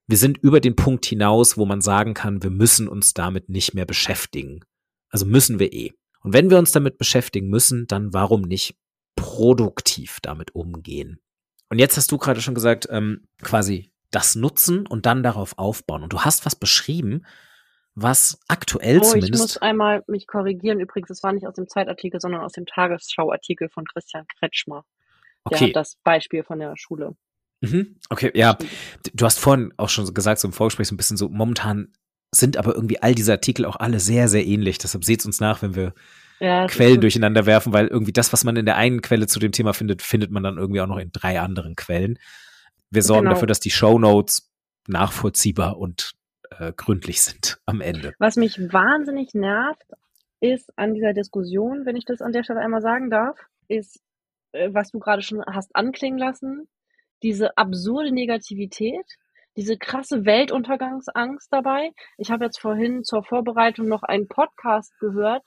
[0.07, 3.73] wir sind über den Punkt hinaus, wo man sagen kann, wir müssen uns damit nicht
[3.73, 4.61] mehr beschäftigen.
[5.09, 5.95] Also müssen wir eh.
[6.21, 8.77] Und wenn wir uns damit beschäftigen müssen, dann warum nicht
[9.17, 11.21] produktiv damit umgehen?
[11.71, 16.03] Und jetzt hast du gerade schon gesagt, ähm, quasi das nutzen und dann darauf aufbauen.
[16.03, 17.25] Und du hast was beschrieben,
[17.95, 19.35] was aktuell oh, zumindest.
[19.35, 20.81] Ich muss einmal mich korrigieren.
[20.81, 24.85] Übrigens, es war nicht aus dem Zeitartikel, sondern aus dem Tagesschauartikel von Christian Kretschmer.
[25.45, 25.59] Okay.
[25.59, 27.17] Der hat das Beispiel von der Schule.
[27.61, 27.97] Mhm.
[28.09, 28.57] Okay, ja.
[29.15, 31.93] Du hast vorhin auch schon gesagt, so im Vorgespräch so ein bisschen so, momentan
[32.35, 34.79] sind aber irgendwie all diese Artikel auch alle sehr, sehr ähnlich.
[34.79, 35.95] Deshalb seht uns nach, wenn wir
[36.41, 39.53] ja, Quellen durcheinander werfen, weil irgendwie das, was man in der einen Quelle zu dem
[39.53, 42.19] Thema findet, findet man dann irgendwie auch noch in drei anderen Quellen.
[42.91, 43.35] Wir sorgen genau.
[43.35, 44.51] dafür, dass die Show Notes
[44.87, 46.13] nachvollziehbar und
[46.59, 48.15] äh, gründlich sind am Ende.
[48.19, 49.87] Was mich wahnsinnig nervt,
[50.41, 54.01] ist an dieser Diskussion, wenn ich das an der Stelle einmal sagen darf, ist,
[54.53, 56.69] äh, was du gerade schon hast anklingen lassen,
[57.23, 59.07] diese absurde Negativität,
[59.57, 61.93] diese krasse Weltuntergangsangst dabei.
[62.17, 65.43] Ich habe jetzt vorhin zur Vorbereitung noch einen Podcast gehört,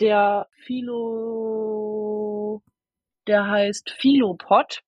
[0.00, 2.62] der Philo,
[3.26, 4.82] der heißt Philopod.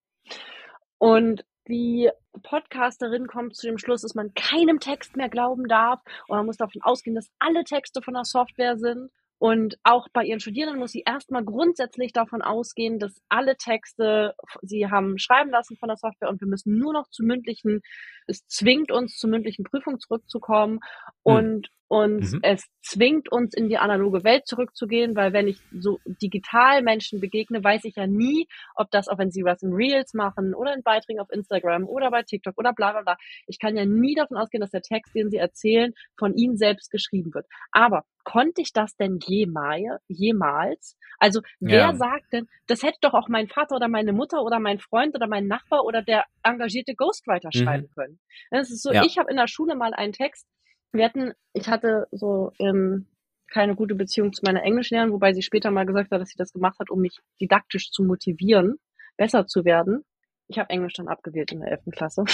[0.99, 2.11] Und die
[2.43, 6.57] Podcasterin kommt zu dem Schluss, dass man keinem Text mehr glauben darf und man muss
[6.57, 9.11] davon ausgehen, dass alle Texte von der Software sind.
[9.41, 14.91] Und auch bei ihren Studierenden muss sie erstmal grundsätzlich davon ausgehen, dass alle Texte sie
[14.91, 17.81] haben schreiben lassen von der Software und wir müssen nur noch zu mündlichen,
[18.27, 20.81] es zwingt uns zu mündlichen Prüfungen zurückzukommen
[21.25, 21.35] hm.
[21.37, 22.39] und und mhm.
[22.43, 27.65] es zwingt uns in die analoge Welt zurückzugehen, weil wenn ich so digital Menschen begegne,
[27.65, 30.85] weiß ich ja nie, ob das, auch wenn sie was in Reels machen oder in
[30.85, 33.17] Beiträgen auf Instagram oder bei TikTok oder bla bla bla,
[33.49, 36.93] ich kann ja nie davon ausgehen, dass der Text, den sie erzählen, von ihnen selbst
[36.93, 37.47] geschrieben wird.
[37.73, 40.01] Aber konnte ich das denn jemals?
[40.07, 40.97] jemals?
[41.19, 41.95] Also wer ja.
[41.97, 45.27] sagt denn, das hätte doch auch mein Vater oder meine Mutter oder mein Freund oder
[45.27, 47.59] mein Nachbar oder der engagierte Ghostwriter mhm.
[47.59, 48.21] schreiben können?
[48.53, 49.03] Das ist so, ja.
[49.05, 50.47] ich habe in der Schule mal einen Text
[50.93, 53.07] wir hatten, ich hatte so ähm,
[53.51, 56.53] keine gute Beziehung zu meiner Englischlehrerin, wobei sie später mal gesagt hat, dass sie das
[56.53, 58.77] gemacht hat, um mich didaktisch zu motivieren,
[59.17, 60.05] besser zu werden.
[60.47, 61.81] Ich habe Englisch dann abgewählt in der 11.
[61.93, 62.25] Klasse.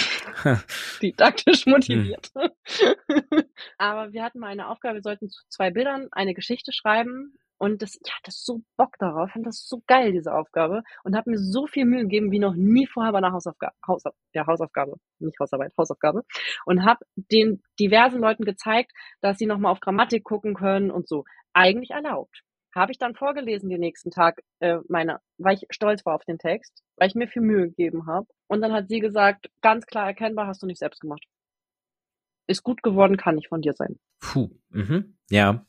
[1.02, 2.30] didaktisch motiviert.
[2.34, 2.50] Hm.
[3.78, 7.80] Aber wir hatten mal eine Aufgabe, wir sollten zu zwei Bildern eine Geschichte schreiben und
[7.80, 10.82] das, ich hatte so Bock darauf, fand das so geil, diese Aufgabe.
[11.04, 14.14] Und habe mir so viel Mühe gegeben, wie noch nie vorher bei einer Hausaufgabe, Hausauf
[14.34, 16.22] ja, Hausaufgabe, nicht Hausarbeit, Hausaufgabe.
[16.66, 21.24] Und habe den diversen Leuten gezeigt, dass sie nochmal auf Grammatik gucken können und so.
[21.54, 22.42] Eigentlich erlaubt.
[22.74, 26.38] Habe ich dann vorgelesen den nächsten Tag, äh, meine, weil ich stolz war auf den
[26.38, 28.26] Text, weil ich mir viel Mühe gegeben habe.
[28.48, 31.24] Und dann hat sie gesagt, ganz klar erkennbar, hast du nicht selbst gemacht.
[32.46, 33.98] Ist gut geworden, kann nicht von dir sein.
[34.20, 35.16] Puh, mhm.
[35.30, 35.64] ja.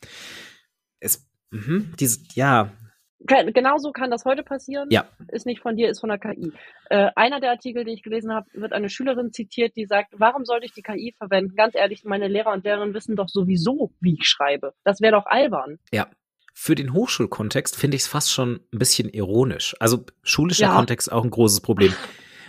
[1.00, 2.71] Es Mhm, diese, ja.
[3.19, 4.89] Genauso kann das heute passieren.
[4.91, 5.07] Ja.
[5.29, 6.53] Ist nicht von dir, ist von der KI.
[6.89, 10.45] Äh, einer der Artikel, den ich gelesen habe, wird eine Schülerin zitiert, die sagt, warum
[10.45, 11.55] sollte ich die KI verwenden?
[11.55, 14.73] Ganz ehrlich, meine Lehrer und Lehrerinnen wissen doch sowieso, wie ich schreibe.
[14.83, 15.79] Das wäre doch albern.
[15.91, 16.07] Ja.
[16.53, 19.75] Für den Hochschulkontext finde ich es fast schon ein bisschen ironisch.
[19.79, 20.75] Also schulischer ja.
[20.75, 21.93] Kontext auch ein großes Problem.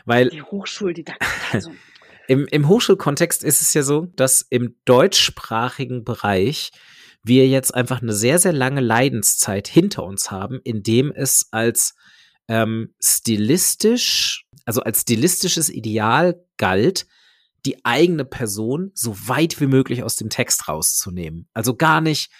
[0.05, 1.29] Weil die Hochschuldidaktik.
[1.53, 1.71] Also.
[2.29, 6.73] Im, Im Hochschulkontext ist es ja so, dass im deutschsprachigen Bereich
[7.23, 11.95] wir jetzt einfach eine sehr, sehr lange Leidenszeit hinter uns haben, in dem es als
[12.49, 17.07] ähm, stilistisch, also als stilistisches Ideal galt,
[17.67, 21.49] die eigene Person so weit wie möglich aus dem Text rauszunehmen.
[21.53, 22.31] Also gar nicht,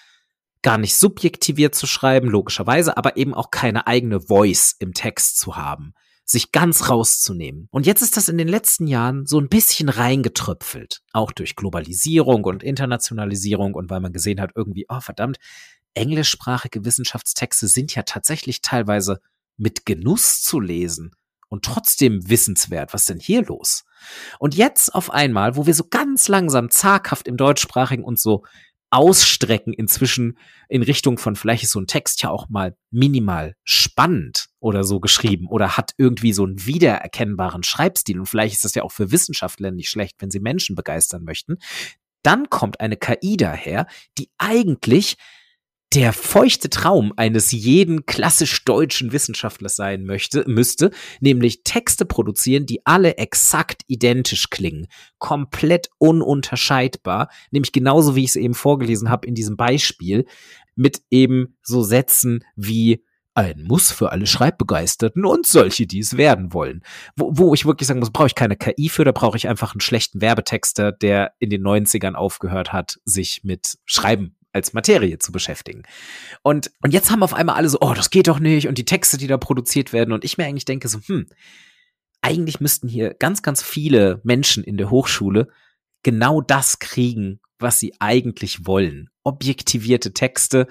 [0.63, 5.57] gar nicht subjektiviert zu schreiben, logischerweise, aber eben auch keine eigene Voice im Text zu
[5.57, 5.95] haben
[6.31, 7.69] sich ganz rauszunehmen.
[7.71, 12.45] Und jetzt ist das in den letzten Jahren so ein bisschen reingetröpfelt, auch durch Globalisierung
[12.45, 15.39] und Internationalisierung und weil man gesehen hat, irgendwie, oh verdammt,
[15.95, 19.21] englischsprachige Wissenschaftstexte sind ja tatsächlich teilweise
[19.57, 21.13] mit Genuss zu lesen
[21.49, 22.93] und trotzdem wissenswert.
[22.93, 23.85] Was denn hier los?
[24.39, 28.45] Und jetzt auf einmal, wo wir so ganz langsam zaghaft im deutschsprachigen und so
[28.91, 34.49] ausstrecken inzwischen in Richtung von vielleicht ist so ein Text ja auch mal minimal spannend
[34.61, 38.83] oder so geschrieben oder hat irgendwie so einen wiedererkennbaren Schreibstil und vielleicht ist das ja
[38.83, 41.59] auch für Wissenschaftler nicht schlecht, wenn sie Menschen begeistern möchten.
[42.23, 45.17] Dann kommt eine KI daher, die eigentlich
[45.95, 52.85] der feuchte Traum eines jeden klassisch deutschen Wissenschaftlers sein möchte, müsste, nämlich Texte produzieren, die
[52.85, 59.35] alle exakt identisch klingen, komplett ununterscheidbar, nämlich genauso wie ich es eben vorgelesen habe in
[59.35, 60.27] diesem Beispiel,
[60.75, 63.03] mit eben so Sätzen wie
[63.35, 66.83] ein Muss für alle Schreibbegeisterten und solche, die es werden wollen.
[67.17, 69.75] Wo, wo ich wirklich sagen muss, brauche ich keine KI für, da brauche ich einfach
[69.75, 75.33] einen schlechten Werbetexter, der in den 90ern aufgehört hat, sich mit Schreiben als Materie zu
[75.33, 75.83] beschäftigen.
[76.43, 78.85] Und, und jetzt haben auf einmal alle so, oh, das geht doch nicht und die
[78.85, 81.27] Texte, die da produziert werden und ich mir eigentlich denke so, hm,
[82.23, 85.49] eigentlich müssten hier ganz, ganz viele Menschen in der Hochschule
[86.03, 89.11] genau das kriegen, was sie eigentlich wollen.
[89.25, 90.67] Objektivierte Texte,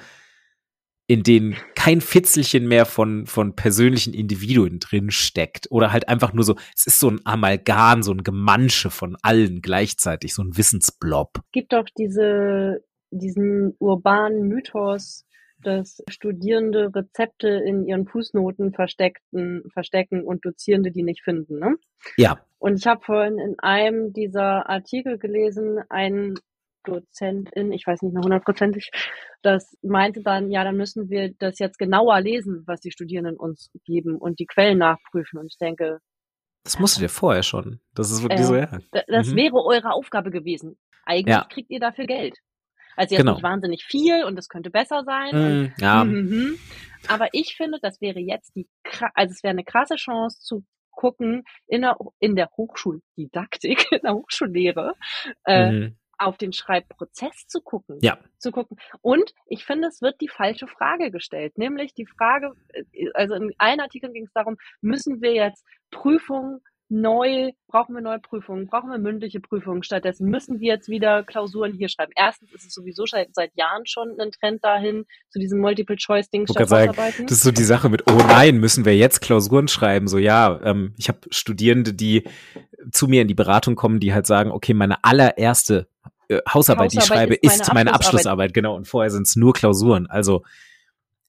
[1.07, 5.71] in denen kein Fitzelchen mehr von, von persönlichen Individuen drin steckt.
[5.71, 9.61] Oder halt einfach nur so, es ist so ein Amalgam, so ein Gemansche von allen
[9.61, 11.37] gleichzeitig, so ein Wissensblob.
[11.37, 15.25] Es gibt doch diese diesen urbanen Mythos,
[15.63, 21.59] dass Studierende Rezepte in ihren Fußnoten versteckten, verstecken und Dozierende die nicht finden.
[21.59, 21.75] Ne?
[22.15, 22.39] Ja.
[22.59, 26.35] Und ich habe vorhin in einem dieser Artikel gelesen, ein
[26.83, 28.91] Dozentin, ich weiß nicht mehr hundertprozentig,
[29.41, 33.69] das meinte dann, ja, dann müssen wir das jetzt genauer lesen, was die Studierenden uns
[33.83, 35.39] geben und die Quellen nachprüfen.
[35.39, 35.99] Und ich denke,
[36.63, 37.79] das musstet ihr vorher schon.
[37.93, 38.69] Das ist wirklich äh, so, ja.
[39.07, 39.35] Das mhm.
[39.37, 40.77] wäre eure Aufgabe gewesen.
[41.05, 41.47] Eigentlich ja.
[41.49, 42.37] kriegt ihr dafür Geld.
[42.97, 43.33] Also jetzt genau.
[43.33, 45.63] nicht wahnsinnig viel und es könnte besser sein.
[45.63, 46.03] Mm, ja.
[46.03, 46.57] Mm,
[47.07, 48.67] aber ich finde, das wäre jetzt die,
[49.13, 54.15] also es wäre eine krasse Chance zu gucken in der, in der Hochschuldidaktik, in der
[54.15, 54.95] Hochschullehre,
[55.45, 55.97] äh, mhm.
[56.17, 57.99] auf den Schreibprozess zu gucken.
[58.01, 58.17] Ja.
[58.39, 58.77] Zu gucken.
[59.01, 63.53] Und ich finde, es wird die falsche Frage gestellt, nämlich die Frage, äh, also in
[63.59, 68.89] einem Artikel ging es darum, müssen wir jetzt Prüfungen neu, brauchen wir neue Prüfungen, brauchen
[68.89, 69.83] wir mündliche Prüfungen.
[69.83, 72.11] Stattdessen müssen wir jetzt wieder Klausuren hier schreiben.
[72.15, 76.69] Erstens ist es sowieso seit, seit Jahren schon ein Trend dahin, zu diesem Multiple-Choice-Ding statt
[76.69, 80.07] sagen, Das ist so die Sache mit, oh nein, müssen wir jetzt Klausuren schreiben?
[80.07, 82.23] So, ja, ähm, ich habe Studierende, die
[82.91, 85.87] zu mir in die Beratung kommen, die halt sagen, okay, meine allererste
[86.29, 88.53] äh, Hausarbeit, Hausarbeit, die ich schreibe, ist meine, ist meine Abschlussarbeit.
[88.53, 90.07] Genau, und vorher sind es nur Klausuren.
[90.07, 90.43] Also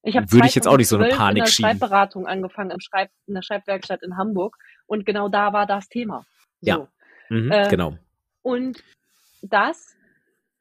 [0.09, 1.71] ich würde ich jetzt auch nicht so eine Panik in der schieben.
[1.71, 6.25] Schreibberatung angefangen im Schreib, in der Schreibwerkstatt in Hamburg und genau da war das Thema.
[6.61, 6.71] So.
[6.71, 6.89] Ja,
[7.29, 7.97] mhm, äh, genau.
[8.43, 8.83] Und
[9.43, 9.97] das,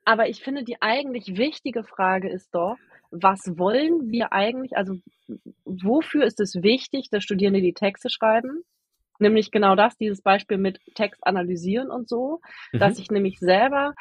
[0.06, 2.78] aber ich finde, die eigentlich wichtige Frage ist doch,
[3.12, 4.96] was wollen wir eigentlich, also
[5.64, 8.64] wofür ist es wichtig, dass Studierende die Texte schreiben?
[9.20, 12.80] Nämlich genau das, dieses Beispiel mit Text analysieren und so, mhm.
[12.80, 13.94] dass ich nämlich selber,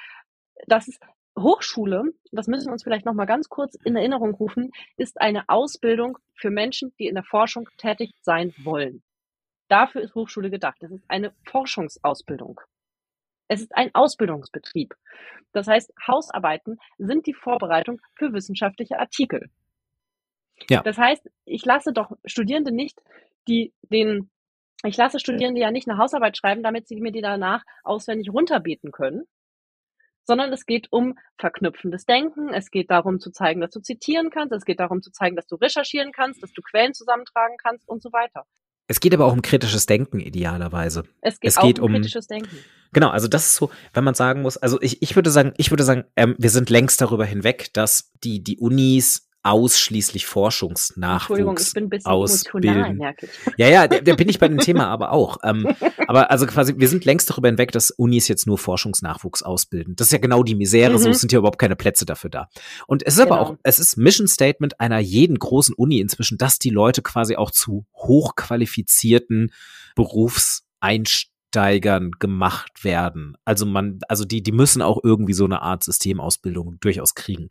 [0.66, 1.00] das ist,
[1.38, 6.18] Hochschule, das müssen wir uns vielleicht nochmal ganz kurz in Erinnerung rufen, ist eine Ausbildung
[6.34, 9.02] für Menschen, die in der Forschung tätig sein wollen.
[9.68, 10.82] Dafür ist Hochschule gedacht.
[10.82, 12.60] Es ist eine Forschungsausbildung.
[13.48, 14.94] Es ist ein Ausbildungsbetrieb.
[15.52, 19.50] Das heißt, Hausarbeiten sind die Vorbereitung für wissenschaftliche Artikel.
[20.70, 20.82] Ja.
[20.82, 23.00] Das heißt, ich lasse doch Studierende nicht
[23.48, 24.30] die den
[24.84, 28.92] ich lasse Studierende ja nicht eine Hausarbeit schreiben, damit sie mir die danach auswendig runterbeten
[28.92, 29.26] können,
[30.26, 32.52] sondern es geht um verknüpfendes Denken.
[32.52, 34.52] Es geht darum zu zeigen, dass du zitieren kannst.
[34.52, 38.02] Es geht darum zu zeigen, dass du recherchieren kannst, dass du Quellen zusammentragen kannst und
[38.02, 38.44] so weiter.
[38.88, 41.04] Es geht aber auch um kritisches Denken idealerweise.
[41.20, 42.56] Es geht, es geht um, um kritisches Denken.
[42.92, 45.70] Genau, also das ist so, wenn man sagen muss, also ich, ich würde sagen, ich
[45.70, 51.74] würde sagen, ähm, wir sind längst darüber hinweg, dass die, die Unis ausschließlich Forschungsnachwuchs ich
[51.74, 53.00] bin ein bisschen ausbilden.
[53.56, 55.38] Ja, ja, da, da bin ich bei dem Thema aber auch.
[55.44, 55.68] Ähm,
[56.08, 59.94] aber also quasi, wir sind längst darüber hinweg, dass Unis jetzt nur Forschungsnachwuchs ausbilden.
[59.94, 60.98] Das ist ja genau die Misere, mhm.
[60.98, 62.48] so sind ja überhaupt keine Plätze dafür da.
[62.86, 63.36] Und es ist genau.
[63.36, 67.36] aber auch, es ist Mission Statement einer jeden großen Uni inzwischen, dass die Leute quasi
[67.36, 69.52] auch zu hochqualifizierten
[69.94, 73.36] Berufseinsteigern gemacht werden.
[73.44, 77.48] Also man, also die, die müssen auch irgendwie so eine Art Systemausbildung durchaus kriegen.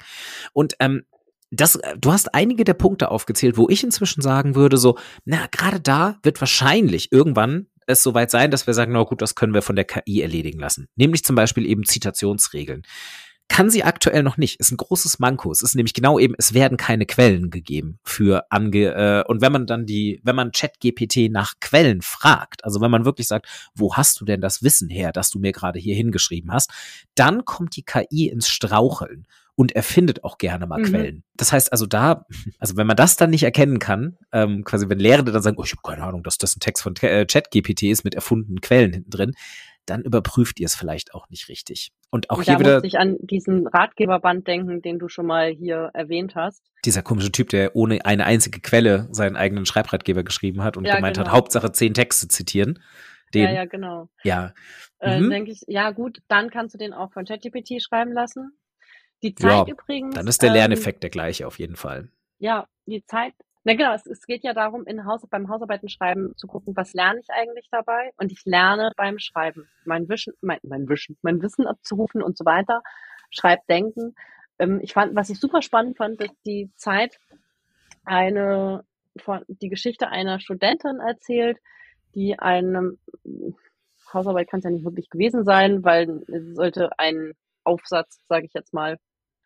[0.52, 1.06] Und ähm,
[1.52, 5.48] das, äh, du hast einige der Punkte aufgezählt, wo ich inzwischen sagen würde, so, na,
[5.52, 9.54] gerade da wird wahrscheinlich irgendwann es soweit sein, dass wir sagen, na gut, das können
[9.54, 10.88] wir von der KI erledigen lassen.
[10.96, 12.84] Nämlich zum Beispiel eben Zitationsregeln.
[13.48, 14.60] Kann sie aktuell noch nicht.
[14.60, 15.52] Ist ein großes Manko.
[15.52, 19.52] Es ist nämlich genau eben, es werden keine Quellen gegeben für ange äh, und wenn
[19.52, 23.94] man dann die, wenn man ChatGPT nach Quellen fragt, also wenn man wirklich sagt, wo
[23.96, 26.72] hast du denn das Wissen her, das du mir gerade hier hingeschrieben hast,
[27.14, 30.86] dann kommt die KI ins Straucheln und erfindet auch gerne mal mhm.
[30.86, 31.24] Quellen.
[31.36, 32.26] Das heißt also da,
[32.60, 35.64] also wenn man das dann nicht erkennen kann, ähm, quasi wenn Lehrende dann sagen, oh,
[35.64, 38.94] ich habe keine Ahnung, dass das ein Text von äh, ChatGPT ist mit erfundenen Quellen
[38.94, 39.32] hinten drin,
[39.86, 41.92] dann überprüft ihr es vielleicht auch nicht richtig.
[42.10, 42.76] Und auch und hier wieder.
[42.76, 46.64] muss ich an diesen Ratgeberband denken, den du schon mal hier erwähnt hast.
[46.84, 50.96] Dieser komische Typ, der ohne eine einzige Quelle seinen eigenen Schreibratgeber geschrieben hat und ja,
[50.96, 51.28] gemeint genau.
[51.28, 52.80] hat, Hauptsache zehn Texte zitieren.
[53.34, 54.10] Den, ja, ja, genau.
[54.24, 54.54] Ja.
[55.00, 55.30] Äh, mhm.
[55.30, 58.58] Denke ich, ja gut, dann kannst du den auch von ChatGPT schreiben lassen.
[59.24, 60.16] Die Zeit ja, übrigens.
[60.16, 62.10] Dann ist der Lerneffekt ähm, der gleiche auf jeden Fall.
[62.40, 63.34] Ja, die Zeit.
[63.64, 66.94] Na genau, es, es geht ja darum, in Haus, beim Hausarbeiten schreiben zu gucken, was
[66.94, 68.12] lerne ich eigentlich dabei?
[68.18, 69.68] Und ich lerne beim Schreiben.
[69.86, 72.84] Mein Wissen, mein, mein Wissen, mein Wissen abzurufen und so weiter.
[73.32, 74.16] Schreibdenken.
[74.60, 77.18] Ähm, ich fand, was ich super spannend fand, dass die Zeit
[78.04, 78.84] eine
[79.18, 81.58] von die Geschichte einer Studentin erzählt,
[82.14, 83.00] die einem
[84.14, 87.34] Hausarbeit kann es ja nicht wirklich gewesen sein, weil es sollte ein
[87.66, 88.98] Aufsatz, sage ich jetzt mal,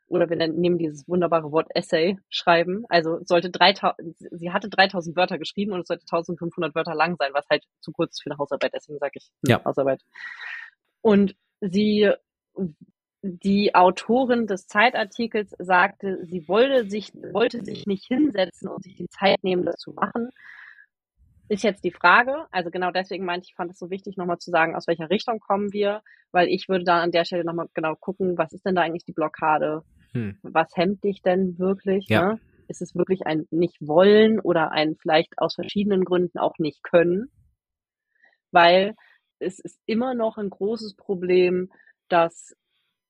[0.10, 2.84] oder wir nehmen dieses wunderbare Wort Essay schreiben.
[2.90, 7.32] Also sollte 3000, sie hatte 3000 Wörter geschrieben und es sollte 1500 Wörter lang sein,
[7.34, 9.64] was halt zu kurz ist für eine Hausarbeit, deswegen sage ich ja.
[9.64, 10.02] Hausarbeit.
[11.02, 12.12] Und sie,
[13.22, 19.10] die Autorin des Zeitartikels sagte, sie wollte sich, wollte sich nicht hinsetzen und sich die
[19.10, 20.30] Zeit nehmen, das zu machen,
[21.50, 24.52] ist jetzt die Frage, also genau deswegen meinte ich, fand es so wichtig, nochmal zu
[24.52, 27.95] sagen, aus welcher Richtung kommen wir, weil ich würde da an der Stelle nochmal genau
[27.95, 29.84] gucken, was ist denn da eigentlich die Blockade?
[30.14, 30.38] Hm.
[30.43, 32.08] Was hemmt dich denn wirklich?
[32.08, 32.34] Ja.
[32.34, 32.39] Ne?
[32.68, 37.32] Ist es wirklich ein Nicht-Wollen oder ein vielleicht aus verschiedenen Gründen auch nicht können?
[38.52, 38.95] Weil
[39.39, 41.72] es ist immer noch ein großes Problem,
[42.10, 42.56] dass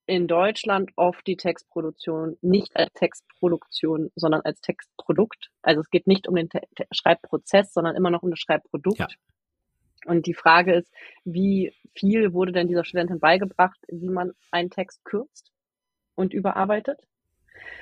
[0.09, 5.51] in Deutschland oft die Textproduktion nicht als Textproduktion, sondern als Textprodukt.
[5.61, 8.97] Also es geht nicht um den Te Schreibprozess, sondern immer noch um das Schreibprodukt.
[8.97, 9.07] Ja.
[10.05, 10.91] Und die Frage ist,
[11.25, 15.51] wie viel wurde denn dieser Studentin beigebracht, wie man einen Text kürzt
[16.15, 16.99] und überarbeitet?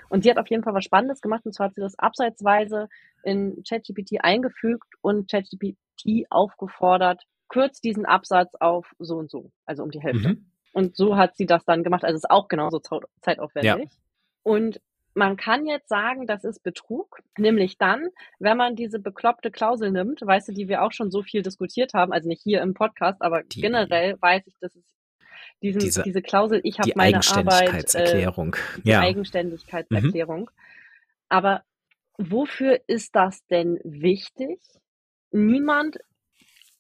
[0.10, 2.90] Und sie hat auf jeden Fall was Spannendes gemacht, und zwar hat sie das abseitsweise
[3.24, 9.92] in ChatGPT eingefügt und ChatGPT aufgefordert, kürzt diesen Absatz auf so und so, also um
[9.92, 10.30] die Hälfte.
[10.30, 10.52] Mhm.
[10.78, 12.04] Und so hat sie das dann gemacht.
[12.06, 12.80] Also ist auch genauso
[13.22, 13.90] zeitaufwendig.
[13.90, 13.90] Ja.
[14.44, 14.80] Und
[15.16, 20.22] man kann jetzt sagen, das ist Betrug, nämlich dann, wenn man diese bekloppte Klausel nimmt,
[20.22, 23.24] weißt du, die wir auch schon so viel diskutiert haben, also nicht hier im Podcast,
[23.24, 24.84] aber die, generell weiß ich, dass es
[25.64, 28.30] diesen, diese, diese Klausel, ich habe meine Arbeit, äh,
[28.84, 29.00] die ja.
[29.00, 30.42] Eigenständigkeitserklärung.
[30.42, 30.50] Mhm.
[31.28, 31.64] Aber
[32.20, 34.60] wofür ist das denn wichtig?
[35.32, 35.98] Niemand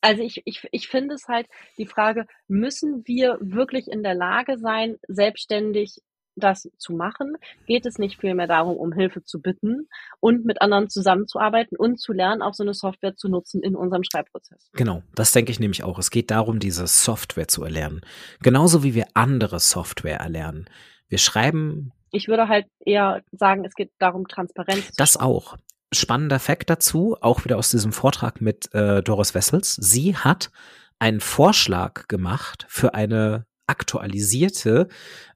[0.01, 4.57] also ich, ich, ich finde es halt die Frage, müssen wir wirklich in der Lage
[4.57, 6.01] sein, selbstständig
[6.37, 7.35] das zu machen?
[7.65, 9.87] Geht es nicht vielmehr darum, um Hilfe zu bitten
[10.19, 14.03] und mit anderen zusammenzuarbeiten und zu lernen, auch so eine Software zu nutzen in unserem
[14.03, 14.69] Schreibprozess?
[14.73, 15.99] Genau, das denke ich nämlich auch.
[15.99, 18.01] Es geht darum, diese Software zu erlernen.
[18.41, 20.69] Genauso wie wir andere Software erlernen.
[21.09, 21.91] Wir schreiben.
[22.11, 24.91] Ich würde halt eher sagen, es geht darum, Transparenz.
[24.95, 25.57] Das auch
[25.93, 29.75] spannender Fakt dazu, auch wieder aus diesem Vortrag mit äh, Doris Wessels.
[29.75, 30.51] Sie hat
[30.99, 34.87] einen Vorschlag gemacht für eine aktualisierte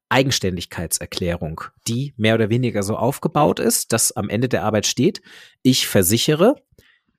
[0.10, 5.22] Eigenständigkeitserklärung, die mehr oder weniger so aufgebaut ist, dass am Ende der Arbeit steht,
[5.62, 6.56] ich versichere,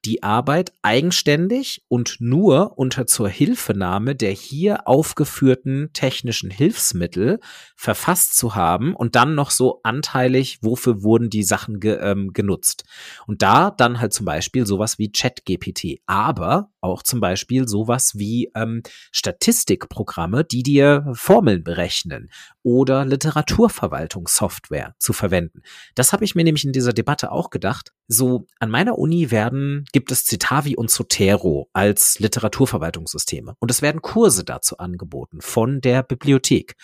[0.04, 7.38] die Arbeit eigenständig und nur unter zur Hilfenahme der hier aufgeführten technischen Hilfsmittel
[7.76, 12.84] verfasst zu haben und dann noch so anteilig, wofür wurden die Sachen ge, ähm, genutzt.
[13.26, 18.50] Und da dann halt zum Beispiel sowas wie ChatGPT, aber auch zum Beispiel sowas wie
[18.54, 22.30] ähm, Statistikprogramme, die dir Formeln berechnen
[22.62, 25.62] oder Literaturverwaltungssoftware zu verwenden.
[25.94, 27.92] Das habe ich mir nämlich in dieser Debatte auch gedacht.
[28.08, 34.02] So an meiner Uni werden gibt es Citavi und Zotero als Literaturverwaltungssysteme und es werden
[34.02, 36.76] Kurse dazu angeboten von der Bibliothek.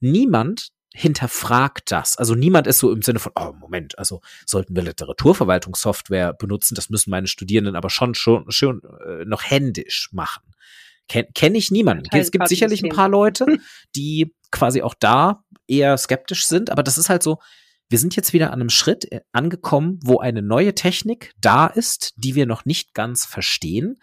[0.00, 2.16] Niemand hinterfragt das.
[2.16, 6.88] Also niemand ist so im Sinne von, oh Moment, also sollten wir Literaturverwaltungssoftware benutzen, das
[6.88, 10.54] müssen meine Studierenden aber schon schon, schon äh, noch händisch machen.
[11.06, 12.08] Kenne kenn ich niemanden.
[12.12, 13.58] Es gibt sicherlich ein paar Leute,
[13.94, 17.38] die quasi auch da eher skeptisch sind, aber das ist halt so,
[17.90, 22.14] wir sind jetzt wieder an einem Schritt äh, angekommen, wo eine neue Technik da ist,
[22.16, 23.98] die wir noch nicht ganz verstehen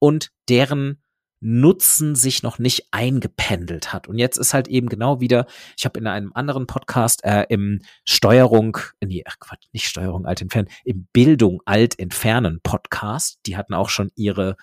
[0.00, 1.01] und deren
[1.44, 4.08] Nutzen sich noch nicht eingependelt hat.
[4.08, 7.80] Und jetzt ist halt eben genau wieder, ich habe in einem anderen Podcast äh, im
[8.04, 13.74] Steuerung, nee, ach Quatsch, nicht Steuerung alt entfernen, im Bildung alt entfernen Podcast, die hatten
[13.74, 14.56] auch schon ihre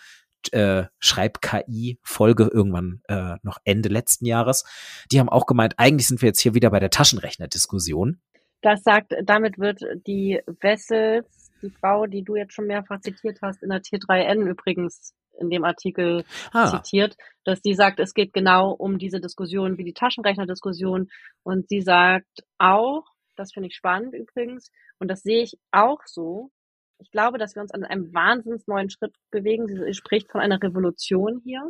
[0.51, 4.63] äh, Schreib-KI-Folge irgendwann äh, noch Ende letzten Jahres.
[5.11, 8.21] Die haben auch gemeint, eigentlich sind wir jetzt hier wieder bei der Taschenrechner-Diskussion.
[8.61, 13.63] Das sagt, damit wird die Wessels, die Frau, die du jetzt schon mehrfach zitiert hast,
[13.63, 16.23] in der T3N übrigens in dem Artikel
[16.53, 16.69] ah.
[16.69, 21.09] zitiert, dass sie sagt, es geht genau um diese Diskussion wie die Taschenrechner-Diskussion.
[21.43, 24.69] Und sie sagt auch, das finde ich spannend übrigens,
[24.99, 26.51] und das sehe ich auch so,
[26.99, 29.67] ich glaube, dass wir uns an einem wahnsinns neuen Schritt bewegen.
[29.67, 31.61] Sie spricht von einer Revolution hier,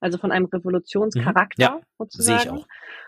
[0.00, 1.78] also von einem Revolutionscharakter mhm.
[1.78, 2.40] ja, sozusagen.
[2.40, 2.66] Sehe ich auch.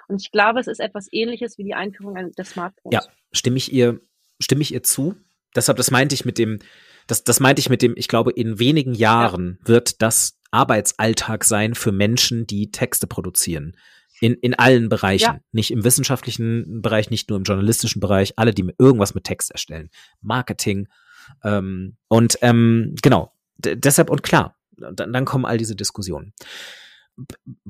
[0.09, 2.95] Und ich glaube, es ist etwas ähnliches wie die Einführung des Smartphones.
[2.95, 4.01] Ja, stimme ich ihr,
[4.41, 5.17] stimme ich ihr zu.
[5.55, 6.59] Deshalb, das meinte ich mit dem,
[7.07, 9.69] das, das meinte ich mit dem, ich glaube, in wenigen Jahren ja.
[9.69, 13.77] wird das Arbeitsalltag sein für Menschen, die Texte produzieren.
[14.21, 15.25] In, in allen Bereichen.
[15.25, 15.41] Ja.
[15.53, 19.91] Nicht im wissenschaftlichen Bereich, nicht nur im journalistischen Bereich, alle, die irgendwas mit Text erstellen.
[20.23, 20.89] Marketing,
[21.45, 26.33] ähm, und ähm, genau, deshalb und klar, dann, dann kommen all diese Diskussionen.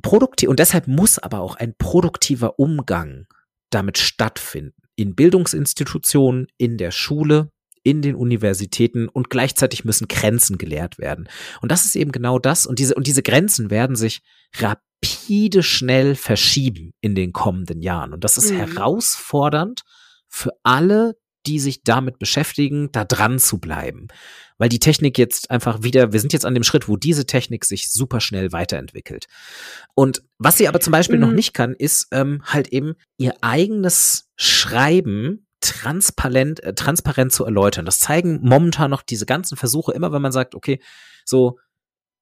[0.02, 3.26] Produktiv, und deshalb muss aber auch ein produktiver Umgang
[3.70, 4.82] damit stattfinden.
[4.96, 7.52] In Bildungsinstitutionen, in der Schule,
[7.86, 11.28] in den Universitäten und gleichzeitig müssen Grenzen gelehrt werden.
[11.62, 12.66] Und das ist eben genau das.
[12.66, 14.22] Und diese, und diese Grenzen werden sich
[14.56, 18.12] rapide schnell verschieben in den kommenden Jahren.
[18.12, 18.56] Und das ist mhm.
[18.56, 19.82] herausfordernd
[20.26, 21.14] für alle,
[21.46, 24.08] die sich damit beschäftigen, da dran zu bleiben.
[24.58, 27.64] Weil die Technik jetzt einfach wieder, wir sind jetzt an dem Schritt, wo diese Technik
[27.64, 29.26] sich super schnell weiterentwickelt.
[29.94, 31.26] Und was sie aber zum Beispiel mhm.
[31.26, 37.86] noch nicht kann, ist ähm, halt eben ihr eigenes Schreiben transparent, äh, transparent zu erläutern.
[37.86, 40.80] Das zeigen momentan noch diese ganzen Versuche, immer wenn man sagt, okay,
[41.24, 41.58] so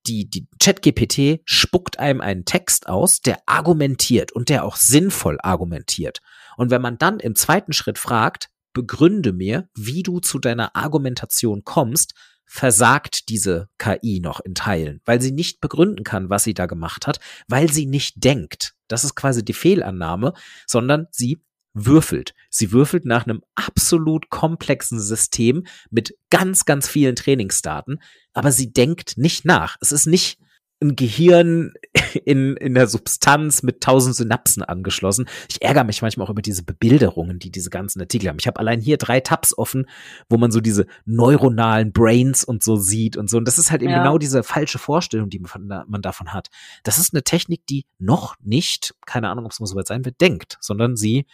[0.06, 6.20] die, die ChatGPT spuckt einem einen Text aus, der argumentiert und der auch sinnvoll argumentiert.
[6.56, 11.64] Und wenn man dann im zweiten Schritt fragt, begründe mir, wie du zu deiner Argumentation
[11.64, 12.14] kommst,
[12.44, 17.06] versagt diese KI noch in Teilen, weil sie nicht begründen kann, was sie da gemacht
[17.06, 17.18] hat,
[17.48, 18.74] weil sie nicht denkt.
[18.88, 20.34] Das ist quasi die Fehlannahme,
[20.66, 21.40] sondern sie
[21.74, 22.34] würfelt.
[22.50, 28.00] Sie würfelt nach einem absolut komplexen System mit ganz, ganz vielen Trainingsdaten,
[28.32, 29.76] aber sie denkt nicht nach.
[29.80, 30.38] Es ist nicht
[30.84, 31.72] ein Gehirn
[32.24, 35.26] in, in der Substanz mit tausend Synapsen angeschlossen.
[35.48, 38.38] Ich ärgere mich manchmal auch über diese Bebilderungen, die diese ganzen Artikel haben.
[38.38, 39.86] Ich habe allein hier drei Tabs offen,
[40.28, 43.38] wo man so diese neuronalen Brains und so sieht und so.
[43.38, 43.98] Und das ist halt eben ja.
[44.02, 46.48] genau diese falsche Vorstellung, die man, man davon hat.
[46.82, 50.04] Das ist eine Technik, die noch nicht, keine Ahnung, ob es mal so weit sein
[50.04, 51.26] wird, denkt, sondern sie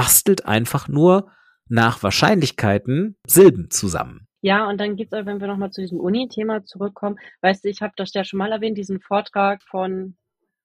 [0.00, 1.30] bastelt einfach nur
[1.68, 4.26] nach Wahrscheinlichkeiten Silben zusammen.
[4.40, 7.92] Ja, und dann gibt's, wenn wir nochmal zu diesem Uni-Thema zurückkommen, weißt du, ich habe
[7.96, 10.16] das ja schon mal erwähnt, diesen Vortrag von,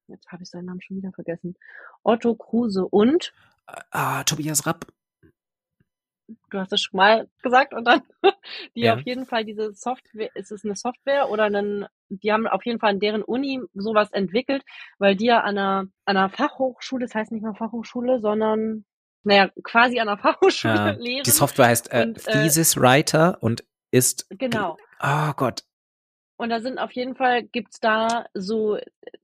[0.07, 1.55] jetzt habe ich seinen Namen schon wieder vergessen,
[2.01, 3.33] Otto Kruse und
[3.91, 4.85] Ah, Tobias Rapp.
[6.49, 8.01] Du hast es schon mal gesagt und dann
[8.75, 8.93] die ja.
[8.93, 12.79] auf jeden Fall diese Software, ist es eine Software oder einen, die haben auf jeden
[12.79, 14.63] Fall in deren Uni sowas entwickelt,
[14.97, 18.85] weil die ja an einer, an einer Fachhochschule, das heißt nicht mehr Fachhochschule, sondern
[19.25, 20.91] naja, quasi an der Fachhochschule ja.
[20.91, 21.23] lehren.
[21.23, 24.27] Die Software heißt äh, und, äh, Thesis Writer und ist.
[24.29, 24.77] Genau.
[25.01, 25.63] Oh Gott.
[26.37, 28.77] Und da sind auf jeden Fall, gibt's da so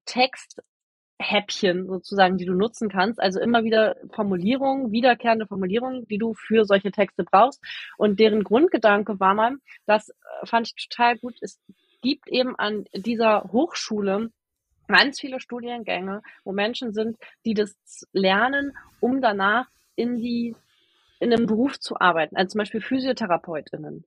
[0.05, 3.19] Texthäppchen sozusagen, die du nutzen kannst.
[3.19, 7.61] Also immer wieder Formulierungen, wiederkehrende Formulierungen, die du für solche Texte brauchst.
[7.97, 10.13] Und deren Grundgedanke war mal, das äh,
[10.45, 11.59] fand ich total gut, es
[12.01, 14.31] gibt eben an dieser Hochschule
[14.87, 17.75] ganz viele Studiengänge, wo Menschen sind, die das
[18.11, 20.55] lernen, um danach in die,
[21.19, 24.05] in einem Beruf zu arbeiten, also zum Beispiel PhysiotherapeutInnen.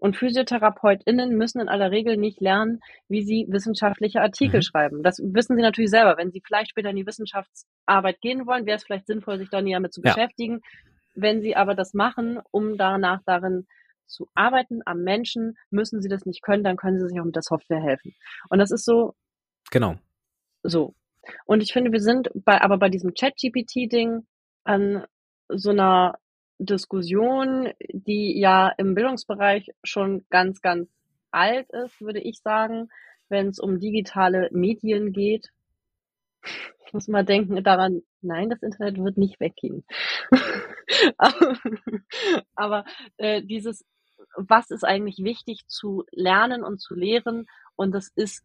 [0.00, 4.62] Und PhysiotherapeutInnen müssen in aller Regel nicht lernen, wie sie wissenschaftliche Artikel mhm.
[4.62, 5.02] schreiben.
[5.02, 6.16] Das wissen sie natürlich selber.
[6.16, 9.60] Wenn sie vielleicht später in die Wissenschaftsarbeit gehen wollen, wäre es vielleicht sinnvoll, sich da
[9.60, 10.14] näher damit zu ja.
[10.14, 10.62] beschäftigen.
[11.14, 13.66] Wenn sie aber das machen, um danach darin
[14.06, 17.36] zu arbeiten am Menschen, müssen sie das nicht können, dann können sie sich auch mit
[17.36, 18.14] der Software helfen.
[18.48, 19.14] Und das ist so.
[19.70, 19.96] Genau.
[20.62, 20.94] So.
[21.44, 24.26] Und ich finde, wir sind bei, aber bei diesem Chat-GPT-Ding
[24.64, 25.04] an
[25.48, 26.18] so einer
[26.58, 30.88] Diskussion, die ja im Bildungsbereich schon ganz, ganz
[31.30, 32.88] alt ist, würde ich sagen,
[33.28, 35.48] wenn es um digitale Medien geht.
[36.86, 39.84] Ich muss mal denken daran, nein, das Internet wird nicht weggehen.
[42.54, 42.84] aber,
[43.16, 43.84] äh, dieses,
[44.36, 47.46] was ist eigentlich wichtig zu lernen und zu lehren?
[47.76, 48.44] Und das ist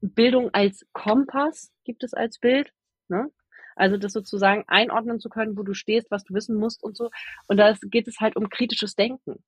[0.00, 2.72] Bildung als Kompass, gibt es als Bild.
[3.08, 3.30] Ne?
[3.76, 7.10] Also das sozusagen einordnen zu können, wo du stehst, was du wissen musst und so.
[7.48, 9.42] Und da geht es halt um kritisches Denken.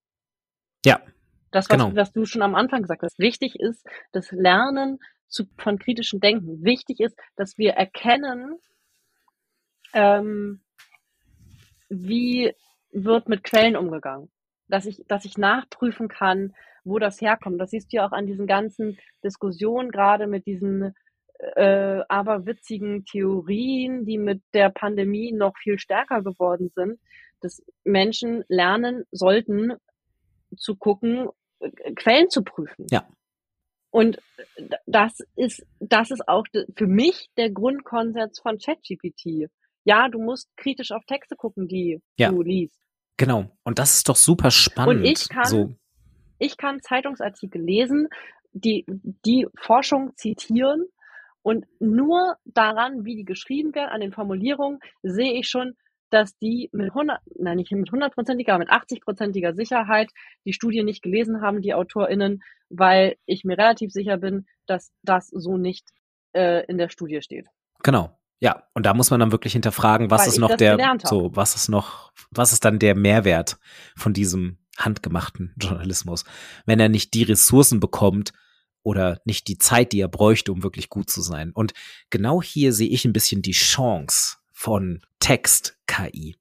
[0.85, 1.01] Ja.
[1.51, 1.95] Das, was, genau.
[1.95, 3.19] was du schon am Anfang gesagt hast.
[3.19, 4.99] Wichtig ist das Lernen
[5.29, 6.65] zu, von kritischem Denken.
[6.65, 8.59] Wichtig ist, dass wir erkennen,
[9.93, 10.61] ähm,
[11.89, 12.53] wie
[12.91, 14.31] wird mit Quellen umgegangen.
[14.69, 16.55] Dass ich, dass ich nachprüfen kann,
[16.85, 17.61] wo das herkommt.
[17.61, 20.95] Das siehst du ja auch an diesen ganzen Diskussionen, gerade mit diesen
[21.39, 27.01] äh, aber witzigen Theorien, die mit der Pandemie noch viel stärker geworden sind,
[27.41, 29.75] dass Menschen lernen sollten,
[30.57, 31.29] zu gucken,
[31.61, 32.87] äh, Quellen zu prüfen.
[32.91, 33.07] Ja.
[33.91, 34.21] Und
[34.87, 36.45] das ist, das ist auch
[36.77, 39.49] für mich der Grundkonsens von ChatGPT.
[39.85, 42.31] Ja, du musst kritisch auf Texte gucken, die ja.
[42.31, 42.81] du liest.
[43.17, 43.51] Genau.
[43.63, 45.01] Und das ist doch super spannend.
[45.01, 45.75] Und ich kann, so.
[46.39, 48.09] ich kann Zeitungsartikel lesen,
[48.53, 50.87] die, die Forschung zitieren
[51.45, 55.75] und nur daran, wie die geschrieben werden, an den Formulierungen, sehe ich schon,
[56.09, 60.11] dass die mit 100, nein, nicht mit hundertprozentiger, mit 80-prozentiger Sicherheit
[60.47, 65.29] die Studie nicht gelesen haben, die AutorInnen, weil ich mir relativ sicher bin, dass das
[65.29, 65.91] so nicht
[66.33, 67.47] äh, in der Studie steht.
[67.83, 68.19] Genau.
[68.41, 71.55] Ja, und da muss man dann wirklich hinterfragen, was weil ist noch der, so, was
[71.55, 73.59] ist noch, was ist dann der Mehrwert
[73.97, 76.25] von diesem handgemachten Journalismus,
[76.65, 78.33] wenn er nicht die Ressourcen bekommt
[78.85, 81.51] oder nicht die Zeit, die er bräuchte, um wirklich gut zu sein.
[81.51, 81.73] Und
[82.11, 86.37] genau hier sehe ich ein bisschen die Chance von Text-KI,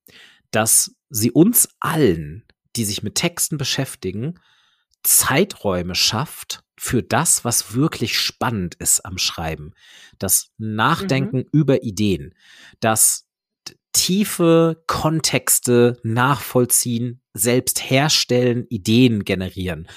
[0.52, 2.44] dass sie uns allen,
[2.76, 4.40] die sich mit Texten beschäftigen,
[5.04, 9.72] Zeiträume schafft für das, was wirklich spannend ist am Schreiben.
[10.20, 11.50] Das Nachdenken mhm.
[11.52, 12.36] über Ideen,
[12.82, 13.30] das
[13.94, 19.88] tiefe Kontexte nachvollziehen, selbst herstellen, Ideen generieren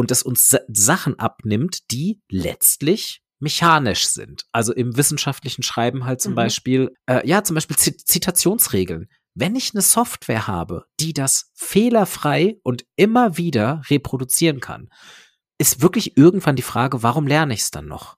[0.00, 4.44] und das uns Sachen abnimmt, die letztlich mechanisch sind.
[4.50, 6.36] Also im wissenschaftlichen Schreiben halt zum mhm.
[6.36, 9.08] Beispiel, äh, ja, zum Beispiel Zitationsregeln.
[9.34, 14.88] Wenn ich eine Software habe, die das fehlerfrei und immer wieder reproduzieren kann,
[15.58, 18.16] ist wirklich irgendwann die Frage, warum lerne ich es dann noch?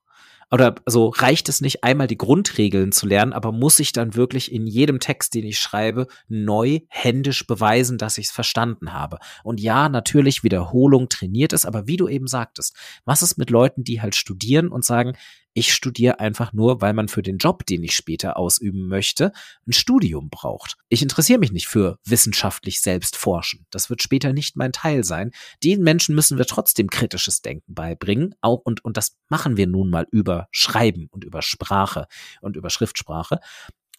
[0.53, 4.51] Oder so reicht es nicht einmal die Grundregeln zu lernen, aber muss ich dann wirklich
[4.51, 9.17] in jedem Text, den ich schreibe, neu händisch beweisen, dass ich es verstanden habe.
[9.43, 13.83] Und ja, natürlich Wiederholung trainiert es, aber wie du eben sagtest, was ist mit Leuten,
[13.83, 15.13] die halt studieren und sagen,
[15.53, 19.31] ich studiere einfach nur, weil man für den Job, den ich später ausüben möchte,
[19.67, 20.77] ein Studium braucht.
[20.89, 23.65] Ich interessiere mich nicht für wissenschaftlich selbst forschen.
[23.69, 25.31] Das wird später nicht mein Teil sein.
[25.63, 28.35] Den Menschen müssen wir trotzdem kritisches Denken beibringen.
[28.41, 32.07] Auch, und, und das machen wir nun mal über Schreiben und über Sprache
[32.41, 33.39] und über Schriftsprache.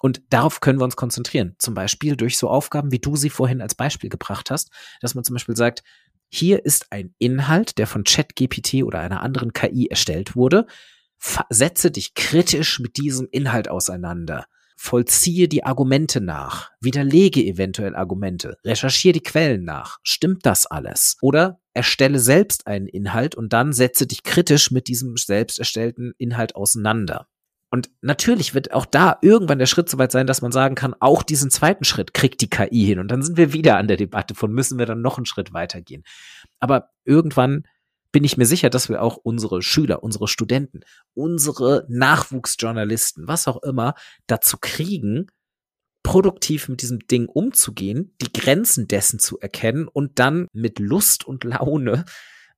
[0.00, 1.54] Und darauf können wir uns konzentrieren.
[1.58, 5.24] Zum Beispiel durch so Aufgaben, wie du sie vorhin als Beispiel gebracht hast, dass man
[5.24, 5.82] zum Beispiel sagt,
[6.28, 10.66] hier ist ein Inhalt, der von ChatGPT oder einer anderen KI erstellt wurde
[11.50, 14.46] setze dich kritisch mit diesem Inhalt auseinander.
[14.76, 19.98] Vollziehe die Argumente nach, widerlege eventuell Argumente, recherchiere die Quellen nach.
[20.02, 21.16] Stimmt das alles?
[21.22, 26.56] Oder erstelle selbst einen Inhalt und dann setze dich kritisch mit diesem selbst erstellten Inhalt
[26.56, 27.28] auseinander.
[27.70, 31.24] Und natürlich wird auch da irgendwann der Schritt soweit sein, dass man sagen kann, auch
[31.24, 33.00] diesen zweiten Schritt kriegt die KI hin.
[33.00, 35.52] Und dann sind wir wieder an der Debatte von, müssen wir dann noch einen Schritt
[35.52, 36.04] weitergehen.
[36.60, 37.64] Aber irgendwann
[38.14, 40.82] bin ich mir sicher, dass wir auch unsere Schüler, unsere Studenten,
[41.14, 43.94] unsere Nachwuchsjournalisten, was auch immer,
[44.28, 45.26] dazu kriegen,
[46.04, 51.42] produktiv mit diesem Ding umzugehen, die Grenzen dessen zu erkennen und dann mit Lust und
[51.42, 52.04] Laune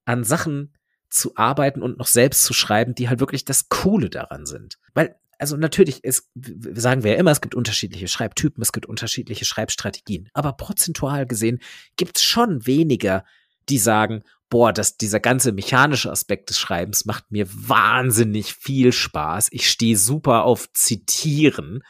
[0.05, 0.75] an Sachen
[1.09, 4.77] zu arbeiten und noch selbst zu schreiben, die halt wirklich das Coole daran sind.
[4.93, 6.31] Weil, also natürlich, es,
[6.75, 10.29] sagen wir ja immer, es gibt unterschiedliche Schreibtypen, es gibt unterschiedliche Schreibstrategien.
[10.35, 11.61] Aber prozentual gesehen
[11.97, 13.25] gibt es schon weniger,
[13.71, 19.49] die sagen, boah, das, dieser ganze mechanische Aspekt des Schreibens macht mir wahnsinnig viel Spaß.
[19.51, 21.83] Ich stehe super auf Zitieren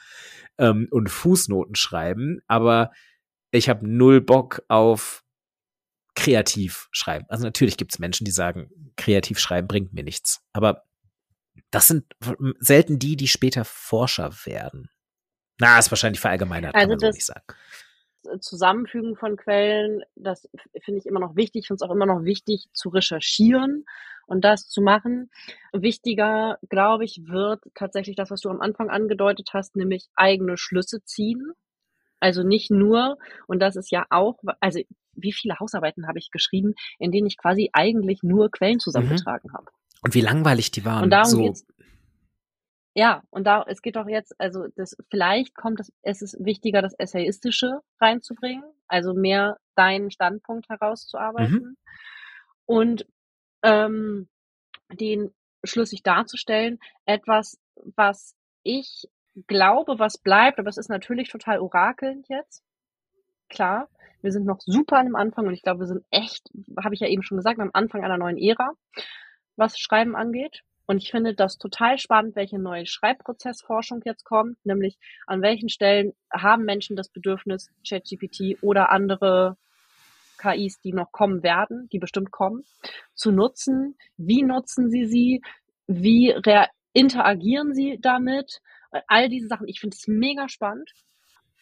[0.58, 2.92] ähm, und Fußnoten schreiben, aber
[3.50, 5.22] ich habe null Bock auf
[6.14, 7.26] kreativ schreiben.
[7.28, 10.40] Also natürlich gibt es Menschen, die sagen, kreativ schreiben bringt mir nichts.
[10.52, 10.84] Aber
[11.70, 12.04] das sind
[12.58, 14.88] selten die, die später Forscher werden.
[15.58, 17.44] Na, ist wahrscheinlich verallgemeinert, also kann man so nicht sagen.
[18.40, 20.48] Zusammenfügen von Quellen, das
[20.82, 21.60] finde ich immer noch wichtig.
[21.60, 23.84] Ich finde es auch immer noch wichtig zu recherchieren
[24.26, 25.30] und das zu machen.
[25.72, 31.02] Wichtiger, glaube ich, wird tatsächlich das, was du am Anfang angedeutet hast, nämlich eigene Schlüsse
[31.04, 31.52] ziehen.
[32.20, 34.80] Also nicht nur, und das ist ja auch, also
[35.12, 39.56] wie viele Hausarbeiten habe ich geschrieben, in denen ich quasi eigentlich nur Quellen zusammengetragen mhm.
[39.56, 39.66] habe.
[40.02, 41.04] Und wie langweilig die waren.
[41.04, 41.42] Und darum so.
[41.42, 41.66] geht's.
[42.98, 46.80] Ja, und da, es geht doch jetzt, also das, vielleicht kommt es, es ist wichtiger,
[46.80, 51.76] das Essayistische reinzubringen, also mehr deinen Standpunkt herauszuarbeiten mhm.
[52.64, 53.06] und
[53.62, 54.30] ähm,
[54.90, 56.78] den schlüssig darzustellen.
[57.04, 57.58] Etwas,
[57.96, 59.06] was ich
[59.46, 62.64] glaube, was bleibt, aber es ist natürlich total orakelnd jetzt.
[63.50, 63.90] Klar,
[64.22, 66.48] wir sind noch super am Anfang und ich glaube, wir sind echt,
[66.82, 68.70] habe ich ja eben schon gesagt, am Anfang einer neuen Ära,
[69.56, 70.62] was Schreiben angeht.
[70.86, 76.12] Und ich finde das total spannend, welche neue Schreibprozessforschung jetzt kommt, nämlich an welchen Stellen
[76.32, 79.56] haben Menschen das Bedürfnis, ChatGPT oder andere
[80.38, 82.64] KIs, die noch kommen werden, die bestimmt kommen,
[83.14, 83.96] zu nutzen.
[84.16, 85.42] Wie nutzen sie sie?
[85.86, 86.34] Wie
[86.92, 88.60] interagieren sie damit?
[89.08, 89.68] All diese Sachen.
[89.68, 90.92] Ich finde es mega spannend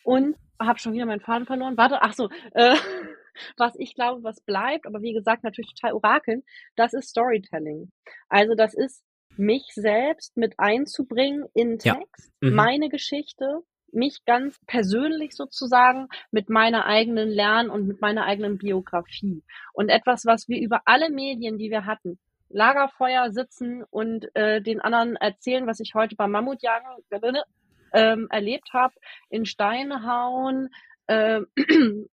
[0.02, 1.76] und habe schon wieder meinen Faden verloren.
[1.76, 2.76] Warte, ach so, äh,
[3.56, 6.42] was ich glaube, was bleibt, aber wie gesagt, natürlich total orakeln,
[6.76, 7.90] das ist Storytelling.
[8.28, 9.02] Also das ist
[9.36, 12.50] mich selbst mit einzubringen in Text, ja.
[12.50, 12.54] mhm.
[12.54, 13.60] meine Geschichte,
[13.92, 19.42] mich ganz persönlich sozusagen mit meiner eigenen Lern- und mit meiner eigenen Biografie.
[19.72, 22.18] Und etwas, was wir über alle Medien, die wir hatten,
[22.48, 26.88] Lagerfeuer sitzen und äh, den anderen erzählen, was ich heute beim Mammutjagen
[27.92, 28.94] ähm, erlebt habe,
[29.30, 30.68] in Steine hauen,
[31.06, 31.40] äh,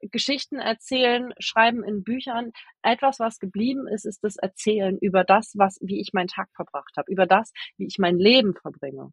[0.00, 2.52] Geschichten erzählen, schreiben in Büchern.
[2.82, 6.96] Etwas, was geblieben ist, ist das Erzählen über das, was, wie ich meinen Tag verbracht
[6.96, 9.10] habe, über das, wie ich mein Leben verbringe.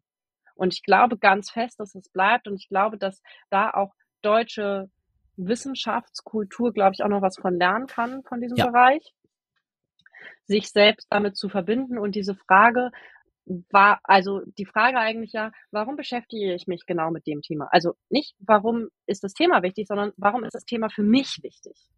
[0.54, 2.48] Und ich glaube ganz fest, dass es bleibt.
[2.48, 4.90] Und ich glaube, dass da auch deutsche
[5.36, 8.66] Wissenschaftskultur, glaube ich, auch noch was von lernen kann von diesem ja.
[8.66, 9.14] Bereich.
[10.46, 12.90] Sich selbst damit zu verbinden und diese Frage,
[13.70, 17.68] war, also die Frage eigentlich ja, warum beschäftige ich mich genau mit dem Thema?
[17.70, 21.88] Also nicht, warum ist das Thema wichtig, sondern warum ist das Thema für mich wichtig?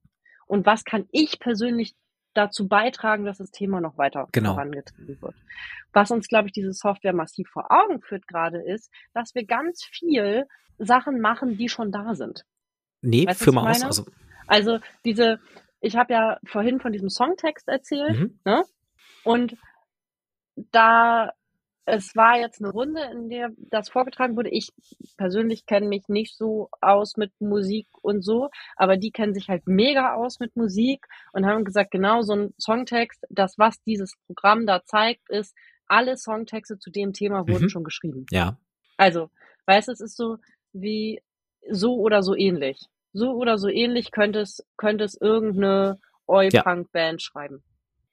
[0.46, 1.94] Und was kann ich persönlich
[2.34, 4.54] dazu beitragen, dass das Thema noch weiter genau.
[4.54, 5.34] vorangetrieben wird?
[5.92, 9.84] Was uns, glaube ich, diese Software massiv vor Augen führt gerade ist, dass wir ganz
[9.84, 10.46] viel
[10.78, 12.44] Sachen machen, die schon da sind.
[13.02, 13.82] Nee, weißt, für mal aus.
[13.82, 14.06] Also,
[14.46, 15.40] also diese,
[15.80, 18.40] ich habe ja vorhin von diesem Songtext erzählt, mhm.
[18.44, 18.64] ne?
[19.24, 19.56] Und
[20.72, 21.32] da
[21.90, 24.50] es war jetzt eine Runde, in der das vorgetragen wurde.
[24.50, 24.70] Ich
[25.16, 29.66] persönlich kenne mich nicht so aus mit Musik und so, aber die kennen sich halt
[29.66, 34.66] mega aus mit Musik und haben gesagt, genau so ein Songtext, das was dieses Programm
[34.66, 35.54] da zeigt, ist,
[35.86, 37.70] alle Songtexte zu dem Thema wurden mhm.
[37.70, 38.26] schon geschrieben.
[38.30, 38.56] Ja.
[38.96, 39.30] Also,
[39.66, 40.38] weißt du, es ist so
[40.72, 41.20] wie
[41.68, 42.86] so oder so ähnlich.
[43.12, 47.24] So oder so ähnlich könnte es, könnte es irgendeine Oi-Punk-Band ja.
[47.24, 47.64] schreiben.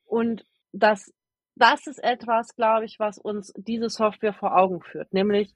[0.06, 1.14] Und das
[1.58, 5.14] das ist etwas, glaube ich, was uns diese Software vor Augen führt.
[5.14, 5.54] Nämlich,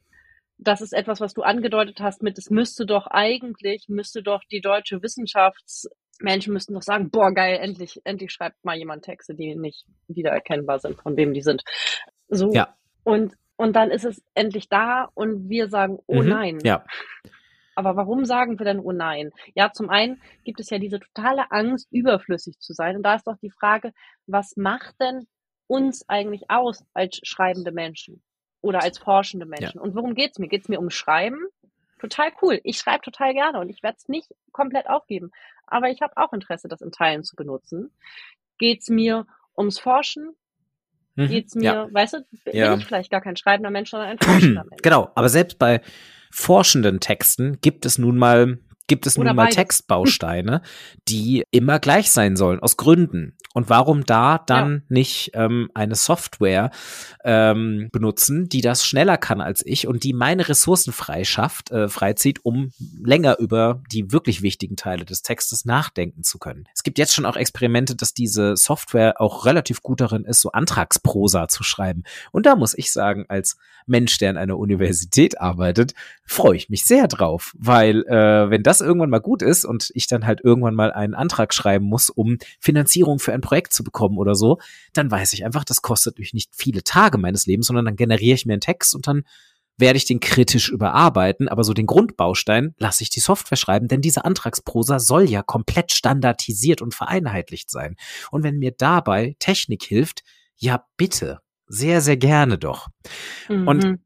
[0.58, 4.62] das ist etwas, was du angedeutet hast mit, es müsste doch eigentlich, müsste doch die
[4.62, 9.86] deutsche Wissenschaftsmenschen müssten doch sagen, boah, geil, endlich, endlich schreibt mal jemand Texte, die nicht
[10.08, 11.64] wiedererkennbar sind, von wem die sind.
[12.28, 12.52] So.
[12.54, 12.76] Ja.
[13.04, 16.30] Und, und dann ist es endlich da und wir sagen, oh mhm.
[16.30, 16.60] nein.
[16.64, 16.84] Ja.
[17.76, 19.32] Aber warum sagen wir denn oh nein?
[19.56, 22.98] Ja, zum einen gibt es ja diese totale Angst, überflüssig zu sein.
[22.98, 23.94] Und da ist doch die Frage,
[24.28, 25.26] was macht denn
[25.72, 28.22] uns eigentlich aus als schreibende Menschen
[28.60, 29.78] oder als forschende Menschen?
[29.78, 29.82] Ja.
[29.82, 30.50] Und worum geht's mir?
[30.50, 31.40] Geht's mir um Schreiben?
[31.98, 32.60] Total cool.
[32.64, 35.32] Ich schreibe total gerne und ich werde es nicht komplett aufgeben.
[35.68, 37.92] Aber ich habe auch Interesse, das in Teilen zu benutzen.
[38.58, 40.36] Geht's mir ums Forschen?
[41.16, 41.28] Mhm.
[41.30, 41.94] Geht's mir, ja.
[41.94, 42.76] weißt du, bin ja.
[42.76, 44.82] ich vielleicht gar kein schreibender Mensch, sondern ein forschender Mensch.
[44.82, 45.82] Genau, aber selbst bei
[46.32, 49.56] forschenden Texten gibt es nun mal gibt es Oder nun mal beides.
[49.56, 50.62] Textbausteine,
[51.08, 53.38] die immer gleich sein sollen, aus Gründen.
[53.54, 54.82] Und warum da dann ja.
[54.88, 56.72] nicht ähm, eine Software
[57.24, 62.46] ähm, benutzen, die das schneller kann als ich und die meine Ressourcen freischafft, äh, freizieht,
[62.46, 62.72] um
[63.04, 66.66] länger über die wirklich wichtigen Teile des Textes nachdenken zu können.
[66.74, 70.52] Es gibt jetzt schon auch Experimente, dass diese Software auch relativ gut darin ist, so
[70.52, 72.04] Antragsprosa zu schreiben.
[72.32, 75.94] Und da muss ich sagen, als Mensch, der an einer Universität arbeitet,
[76.32, 80.08] freue ich mich sehr drauf, weil äh, wenn das irgendwann mal gut ist und ich
[80.08, 84.18] dann halt irgendwann mal einen Antrag schreiben muss, um Finanzierung für ein Projekt zu bekommen
[84.18, 84.58] oder so,
[84.94, 88.36] dann weiß ich einfach, das kostet mich nicht viele Tage meines Lebens, sondern dann generiere
[88.36, 89.24] ich mir einen Text und dann
[89.78, 94.00] werde ich den kritisch überarbeiten, aber so den Grundbaustein lasse ich die Software schreiben, denn
[94.00, 97.98] diese Antragsprosa soll ja komplett standardisiert und vereinheitlicht sein.
[98.32, 100.24] Und wenn mir dabei Technik hilft,
[100.56, 102.88] ja bitte, sehr, sehr gerne doch.
[103.50, 103.68] Mhm.
[103.68, 104.00] Und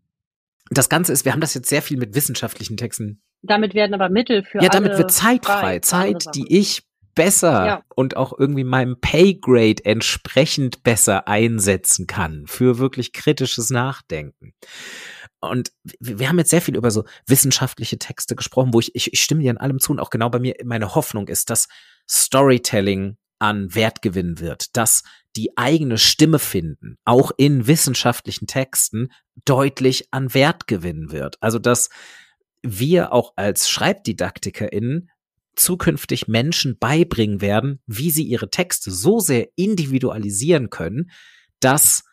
[0.69, 3.21] das Ganze ist, wir haben das jetzt sehr viel mit wissenschaftlichen Texten.
[3.41, 4.61] Damit werden aber Mittel für.
[4.61, 5.79] Ja, damit wird Zeit frei.
[5.79, 7.83] Zeit, die ich besser ja.
[7.95, 14.53] und auch irgendwie meinem Paygrade entsprechend besser einsetzen kann für wirklich kritisches Nachdenken.
[15.39, 19.21] Und wir haben jetzt sehr viel über so wissenschaftliche Texte gesprochen, wo ich, ich, ich
[19.21, 21.67] stimme dir in allem zu und auch genau bei mir meine Hoffnung ist, dass
[22.09, 25.03] Storytelling an Wert gewinnen wird, dass
[25.35, 29.11] die eigene Stimme finden, auch in wissenschaftlichen Texten,
[29.45, 31.37] deutlich an Wert gewinnen wird.
[31.41, 31.89] Also dass
[32.61, 35.09] wir auch als SchreibdidaktikerInnen
[35.55, 41.11] zukünftig Menschen beibringen werden, wie sie ihre Texte so sehr individualisieren können,
[41.59, 42.03] dass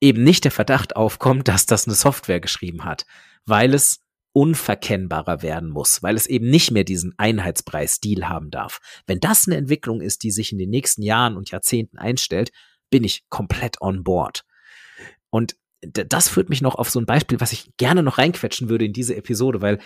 [0.00, 3.06] eben nicht der Verdacht aufkommt, dass das eine Software geschrieben hat,
[3.44, 4.00] weil es
[4.32, 8.80] unverkennbarer werden muss, weil es eben nicht mehr diesen Einheitspreis-Stil haben darf.
[9.06, 12.50] Wenn das eine Entwicklung ist, die sich in den nächsten Jahren und Jahrzehnten einstellt,
[12.90, 14.44] bin ich komplett on board.
[15.30, 18.84] Und das führt mich noch auf so ein Beispiel, was ich gerne noch reinquetschen würde
[18.84, 19.78] in diese Episode, weil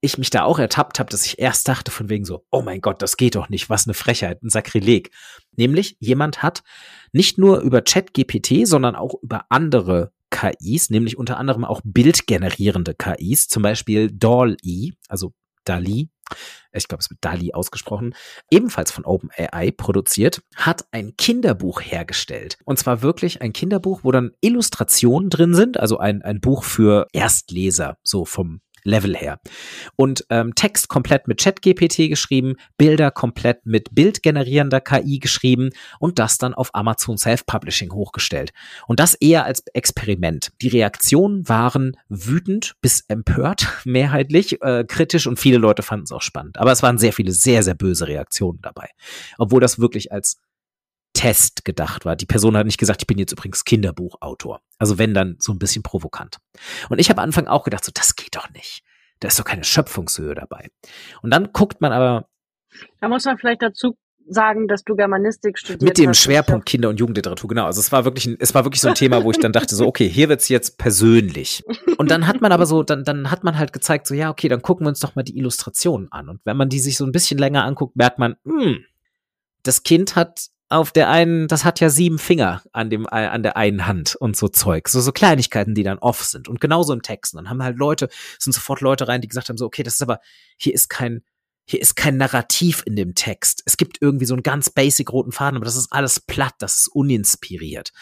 [0.00, 2.80] ich mich da auch ertappt habe, dass ich erst dachte von wegen so, oh mein
[2.80, 5.10] Gott, das geht doch nicht, was eine Frechheit, ein Sakrileg.
[5.56, 6.62] Nämlich, jemand hat
[7.12, 13.48] nicht nur über ChatGPT, sondern auch über andere KIs, nämlich unter anderem auch bildgenerierende KIs,
[13.48, 15.32] zum Beispiel DALL-E, also
[15.64, 16.08] DALI,
[16.72, 18.14] ich glaube, es wird DALI ausgesprochen,
[18.50, 22.58] ebenfalls von OpenAI produziert, hat ein Kinderbuch hergestellt.
[22.64, 27.06] Und zwar wirklich ein Kinderbuch, wo dann Illustrationen drin sind, also ein, ein Buch für
[27.12, 29.40] Erstleser, so vom Level her.
[29.96, 36.38] Und ähm, Text komplett mit ChatGPT geschrieben, Bilder komplett mit bildgenerierender KI geschrieben und das
[36.38, 38.52] dann auf Amazon Self-Publishing hochgestellt.
[38.86, 40.52] Und das eher als Experiment.
[40.62, 46.22] Die Reaktionen waren wütend bis empört, mehrheitlich, äh, kritisch und viele Leute fanden es auch
[46.22, 46.58] spannend.
[46.58, 48.88] Aber es waren sehr viele sehr, sehr böse Reaktionen dabei.
[49.38, 50.38] Obwohl das wirklich als
[51.16, 52.14] Test gedacht war.
[52.14, 54.60] Die Person hat nicht gesagt, ich bin jetzt übrigens Kinderbuchautor.
[54.78, 56.36] Also wenn dann so ein bisschen provokant.
[56.90, 58.82] Und ich habe Anfang auch gedacht, so das geht doch nicht.
[59.20, 60.68] Da ist doch keine Schöpfungshöhe dabei.
[61.22, 62.28] Und dann guckt man aber.
[63.00, 63.96] Da muss man vielleicht dazu
[64.28, 67.64] sagen, dass du Germanistik studiert Mit dem hast, Schwerpunkt Kinder- und Jugendliteratur, genau.
[67.64, 69.74] Also es war wirklich, ein, es war wirklich so ein Thema, wo ich dann dachte
[69.74, 71.64] so, okay, hier wird's jetzt persönlich.
[71.96, 74.48] Und dann hat man aber so, dann, dann hat man halt gezeigt, so ja, okay,
[74.48, 76.28] dann gucken wir uns doch mal die Illustrationen an.
[76.28, 78.84] Und wenn man die sich so ein bisschen länger anguckt, merkt man, hm,
[79.62, 83.42] das Kind hat auf der einen, das hat ja sieben Finger an dem, äh, an
[83.42, 84.88] der einen Hand und so Zeug.
[84.88, 86.48] So, so Kleinigkeiten, die dann off sind.
[86.48, 87.34] Und genauso im Text.
[87.34, 88.08] dann haben halt Leute,
[88.38, 90.20] sind sofort Leute rein, die gesagt haben, so, okay, das ist aber,
[90.56, 91.22] hier ist kein,
[91.68, 93.62] hier ist kein Narrativ in dem Text.
[93.64, 96.78] Es gibt irgendwie so einen ganz basic roten Faden, aber das ist alles platt, das
[96.78, 97.92] ist uninspiriert.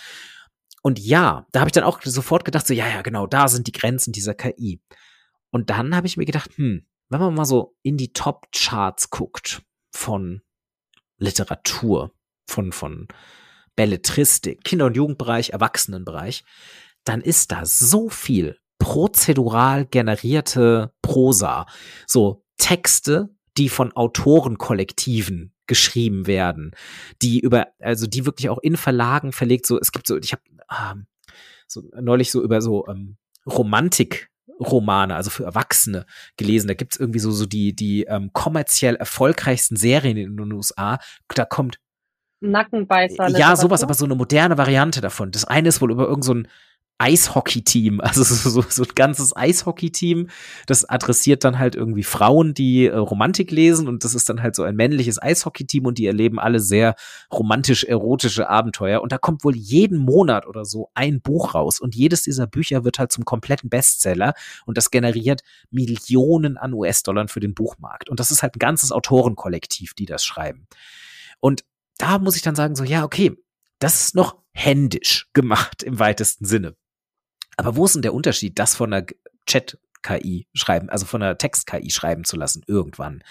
[0.82, 3.66] Und ja, da habe ich dann auch sofort gedacht, so, ja, ja, genau, da sind
[3.66, 4.80] die Grenzen dieser KI.
[5.50, 9.62] Und dann habe ich mir gedacht, hm, wenn man mal so in die Top-Charts guckt
[9.94, 10.42] von
[11.18, 12.13] Literatur,
[12.46, 13.08] von, von
[13.76, 16.44] Belletristik, Kinder- und Jugendbereich, Erwachsenenbereich,
[17.04, 21.66] dann ist da so viel prozedural generierte Prosa,
[22.06, 26.72] so Texte, die von Autorenkollektiven geschrieben werden,
[27.22, 30.42] die über, also die wirklich auch in Verlagen verlegt, so, es gibt so, ich habe
[30.70, 31.06] ähm,
[31.66, 33.16] so neulich so über so ähm,
[33.46, 34.30] Romantik
[34.60, 36.68] Romane, also für Erwachsene gelesen.
[36.68, 40.98] Da gibt's irgendwie so, so die, die ähm, kommerziell erfolgreichsten Serien in den USA.
[41.28, 41.80] Da kommt
[42.50, 43.28] Nackenbeißer.
[43.30, 45.30] Ja, sowas, aber so eine moderne Variante davon.
[45.30, 46.50] Das eine ist wohl über irgendein so
[46.98, 50.28] Eishockey-Team, also so, so, so ein ganzes Eishockey-Team,
[50.66, 53.88] das adressiert dann halt irgendwie Frauen, die äh, Romantik lesen.
[53.88, 55.86] Und das ist dann halt so ein männliches Eishockey-Team.
[55.86, 56.94] Und die erleben alle sehr
[57.32, 59.02] romantisch-erotische Abenteuer.
[59.02, 61.80] Und da kommt wohl jeden Monat oder so ein Buch raus.
[61.80, 64.34] Und jedes dieser Bücher wird halt zum kompletten Bestseller.
[64.64, 68.08] Und das generiert Millionen an US-Dollar für den Buchmarkt.
[68.08, 70.66] Und das ist halt ein ganzes Autorenkollektiv, die das schreiben.
[71.40, 71.64] Und
[72.04, 73.34] da muss ich dann sagen, so, ja, okay,
[73.78, 76.76] das ist noch händisch gemacht im weitesten Sinne.
[77.56, 79.06] Aber wo ist denn der Unterschied, das von einer
[79.46, 83.24] Chat-KI schreiben, also von einer Text-KI schreiben zu lassen irgendwann?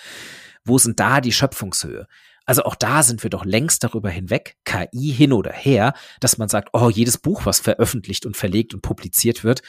[0.63, 2.07] Wo sind da die Schöpfungshöhe?
[2.45, 6.49] Also auch da sind wir doch längst darüber hinweg, KI hin oder her, dass man
[6.49, 9.61] sagt, oh, jedes Buch, was veröffentlicht und verlegt und publiziert wird,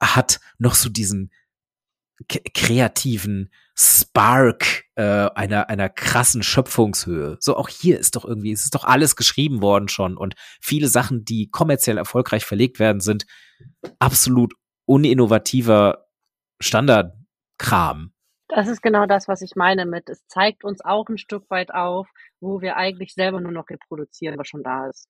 [0.00, 1.30] hat noch so diesen
[2.28, 7.38] kreativen Spark äh, einer, einer krassen Schöpfungshöhe.
[7.40, 10.88] So auch hier ist doch irgendwie, es ist doch alles geschrieben worden schon und viele
[10.88, 13.26] Sachen, die kommerziell erfolgreich verlegt werden, sind
[13.98, 14.52] absolut
[14.84, 16.06] uninnovativer
[16.60, 18.12] Standardkram.
[18.48, 21.72] Das ist genau das, was ich meine mit, es zeigt uns auch ein Stück weit
[21.72, 22.08] auf,
[22.40, 25.08] wo wir eigentlich selber nur noch reproduzieren, was schon da ist.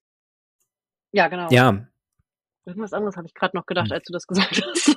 [1.13, 1.49] Ja, genau.
[1.51, 1.87] Ja.
[2.67, 3.93] Irgendwas anderes habe ich gerade noch gedacht, hm.
[3.95, 4.97] als du das gesagt hast.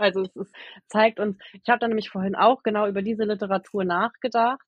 [0.00, 0.54] Also es ist,
[0.88, 4.66] zeigt uns, ich habe da nämlich vorhin auch genau über diese Literatur nachgedacht.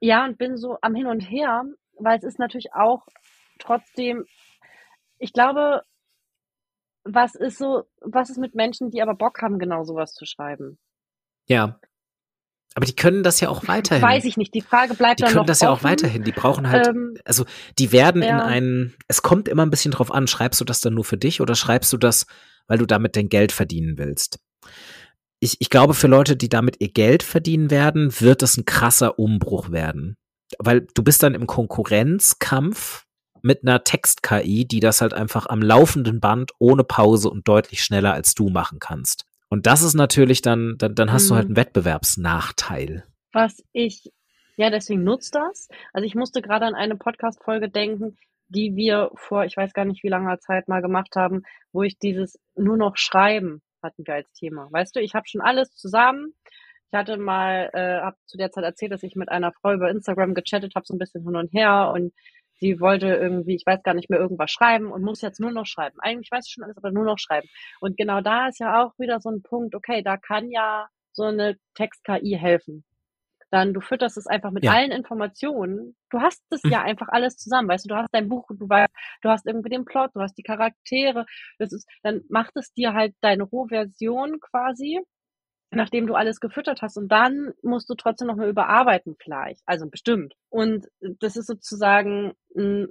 [0.00, 1.64] Ja, und bin so am Hin und Her,
[1.98, 3.06] weil es ist natürlich auch
[3.58, 4.24] trotzdem,
[5.18, 5.82] ich glaube,
[7.04, 10.78] was ist so, was ist mit Menschen, die aber Bock haben, genau sowas zu schreiben?
[11.46, 11.80] Ja.
[12.74, 14.02] Aber die können das ja auch weiterhin.
[14.02, 14.54] Weiß ich nicht.
[14.54, 15.32] Die Frage bleibt die dann noch.
[15.32, 16.22] Die können das ja auch weiterhin.
[16.22, 17.44] Die brauchen halt, ähm, also
[17.78, 18.30] die werden ja.
[18.30, 21.18] in einen, es kommt immer ein bisschen drauf an, schreibst du das dann nur für
[21.18, 22.26] dich oder schreibst du das
[22.68, 24.38] weil du damit dein Geld verdienen willst.
[25.40, 29.18] Ich, ich glaube, für Leute, die damit ihr Geld verdienen werden, wird es ein krasser
[29.18, 30.16] Umbruch werden.
[30.58, 33.06] Weil du bist dann im Konkurrenzkampf
[33.42, 38.12] mit einer Text-KI, die das halt einfach am laufenden Band ohne Pause und deutlich schneller
[38.12, 39.24] als du machen kannst.
[39.48, 41.28] Und das ist natürlich dann, dann, dann hast mhm.
[41.28, 41.50] du halt mhm.
[41.50, 43.04] einen Wettbewerbsnachteil.
[43.32, 44.12] Was ich,
[44.56, 45.68] ja, deswegen nutzt das.
[45.92, 48.16] Also ich musste gerade an eine Podcast-Folge denken,
[48.48, 51.42] die wir vor, ich weiß gar nicht wie langer Zeit mal gemacht haben,
[51.72, 54.68] wo ich dieses nur noch Schreiben hatten wir als Thema.
[54.70, 56.34] Weißt du, ich habe schon alles zusammen.
[56.90, 59.90] Ich hatte mal, äh, habe zu der Zeit erzählt, dass ich mit einer Frau über
[59.90, 62.12] Instagram gechattet habe, so ein bisschen hin und her und
[62.54, 65.66] sie wollte irgendwie, ich weiß gar nicht mehr, irgendwas schreiben und muss jetzt nur noch
[65.66, 65.98] schreiben.
[66.00, 67.48] Eigentlich weiß ich schon alles, aber nur noch schreiben.
[67.80, 71.24] Und genau da ist ja auch wieder so ein Punkt, okay, da kann ja so
[71.24, 72.84] eine Text-KI helfen?
[73.50, 74.72] Dann du fütterst es einfach mit Ja.
[74.72, 75.96] allen Informationen.
[76.10, 76.72] Du hast das Mhm.
[76.72, 78.90] ja einfach alles zusammen, weißt du, du hast dein Buch, du weißt,
[79.22, 81.26] du hast irgendwie den Plot, du hast die Charaktere.
[81.58, 85.00] Das ist, dann macht es dir halt deine Rohversion quasi,
[85.70, 86.96] nachdem du alles gefüttert hast.
[86.98, 89.62] Und dann musst du trotzdem noch mal überarbeiten vielleicht.
[89.66, 90.34] Also bestimmt.
[90.50, 90.86] Und
[91.20, 92.88] das ist sozusagen ein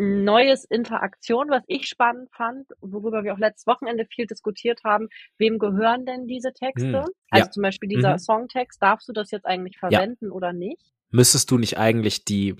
[0.00, 5.08] neues Interaktion, was ich spannend fand, worüber wir auch letztes Wochenende viel diskutiert haben.
[5.38, 7.02] Wem gehören denn diese Texte?
[7.02, 7.50] Hm, Also ja.
[7.50, 8.18] zum Beispiel dieser Mhm.
[8.18, 10.80] Songtext, darfst du das jetzt eigentlich verwenden oder nicht?
[11.10, 12.56] Müsstest du nicht eigentlich die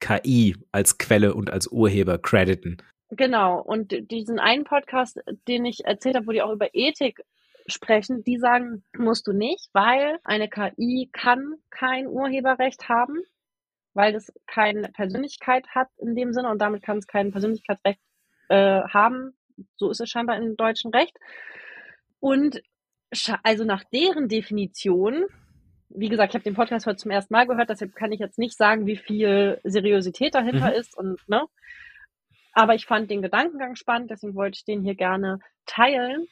[0.00, 2.76] KI als Quelle und als Urheber crediten?
[3.10, 3.60] Genau.
[3.60, 5.18] Und diesen einen Podcast,
[5.48, 7.20] den ich erzählt habe, wo die auch über Ethik
[7.66, 13.18] sprechen, die sagen, musst du nicht, weil eine KI kann kein Urheberrecht haben,
[13.98, 17.98] weil es keine Persönlichkeit hat in dem Sinne und damit kann es kein Persönlichkeitsrecht
[18.48, 19.36] äh, haben.
[19.76, 21.16] So ist es scheinbar im deutschen Recht.
[22.20, 22.62] Und
[23.42, 25.24] also nach deren Definition,
[25.88, 28.38] wie gesagt, ich habe den Podcast heute zum ersten Mal gehört, deshalb kann ich jetzt
[28.38, 30.76] nicht sagen, wie viel Seriosität dahinter Mhm.
[30.76, 31.46] ist und ne.
[32.52, 36.28] Aber ich fand den Gedankengang spannend, deswegen wollte ich den hier gerne teilen.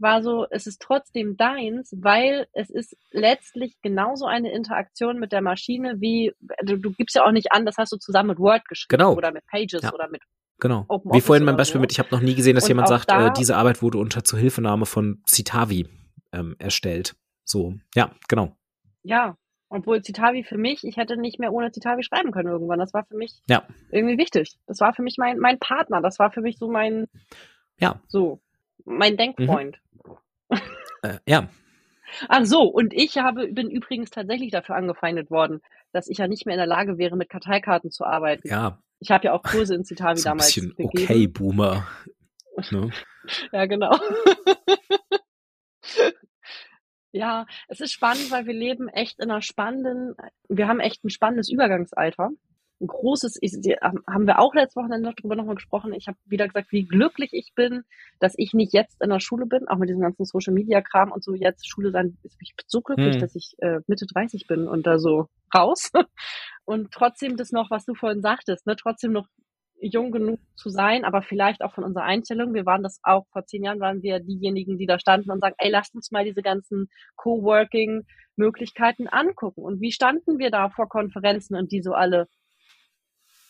[0.00, 5.40] War so, es ist trotzdem deins, weil es ist letztlich genauso eine Interaktion mit der
[5.42, 6.32] Maschine wie,
[6.62, 9.14] du, du gibst ja auch nicht an, das hast du zusammen mit Word geschrieben Genau.
[9.16, 9.92] oder mit Pages Ja.
[9.92, 10.22] oder mit
[10.60, 10.84] Genau.
[10.88, 11.80] Open Wie vorhin mein Beispiel so.
[11.80, 13.98] mit, ich habe noch nie gesehen, dass Und jemand sagt, da- äh, diese Arbeit wurde
[13.98, 15.88] unter Zuhilfenahme von Citavi
[16.32, 17.14] ähm, erstellt.
[17.44, 18.56] So, ja, genau.
[19.04, 19.36] Ja,
[19.68, 22.78] obwohl Citavi für mich, ich hätte nicht mehr ohne Citavi schreiben können irgendwann.
[22.78, 23.62] Das war für mich Ja.
[23.90, 24.58] irgendwie wichtig.
[24.66, 26.00] Das war für mich mein, mein Partner.
[26.02, 27.06] Das war für mich so mein,
[27.78, 28.00] Ja.
[28.08, 28.40] so,
[28.88, 29.78] mein Denkfreund.
[31.02, 31.48] Äh, ja,
[32.28, 35.60] Ach so, und ich habe, bin übrigens tatsächlich dafür angefeindet worden,
[35.92, 38.46] dass ich ja nicht mehr in der Lage wäre, mit Karteikarten zu arbeiten.
[38.48, 41.04] ja, Ich habe ja auch Kurse in Citavi so ein damals bisschen gegeben.
[41.04, 41.86] okay, Boomer.
[42.72, 42.90] Ne?
[43.52, 43.96] Ja, genau.
[47.12, 50.16] ja, es ist spannend, weil wir leben echt in einer spannenden,
[50.48, 52.30] wir haben echt ein spannendes Übergangsalter.
[52.80, 55.92] Ein großes, ich, die, haben wir auch letztes Wochenende drüber nochmal gesprochen.
[55.94, 57.82] Ich habe wieder gesagt, wie glücklich ich bin,
[58.20, 61.10] dass ich nicht jetzt in der Schule bin, auch mit diesem ganzen Social Media Kram
[61.10, 62.16] und so jetzt Schule sein.
[62.22, 63.20] Ich bin so glücklich, Hm.
[63.20, 65.90] dass ich äh, Mitte 30 bin und da so raus.
[66.64, 69.26] Und trotzdem das noch, was du vorhin sagtest, ne, trotzdem noch
[69.80, 72.52] jung genug zu sein, aber vielleicht auch von unserer Einstellung.
[72.54, 75.54] Wir waren das auch, vor zehn Jahren waren wir diejenigen, die da standen und sagen,
[75.58, 79.62] ey, lasst uns mal diese ganzen Coworking-Möglichkeiten angucken.
[79.62, 82.28] Und wie standen wir da vor Konferenzen und die so alle?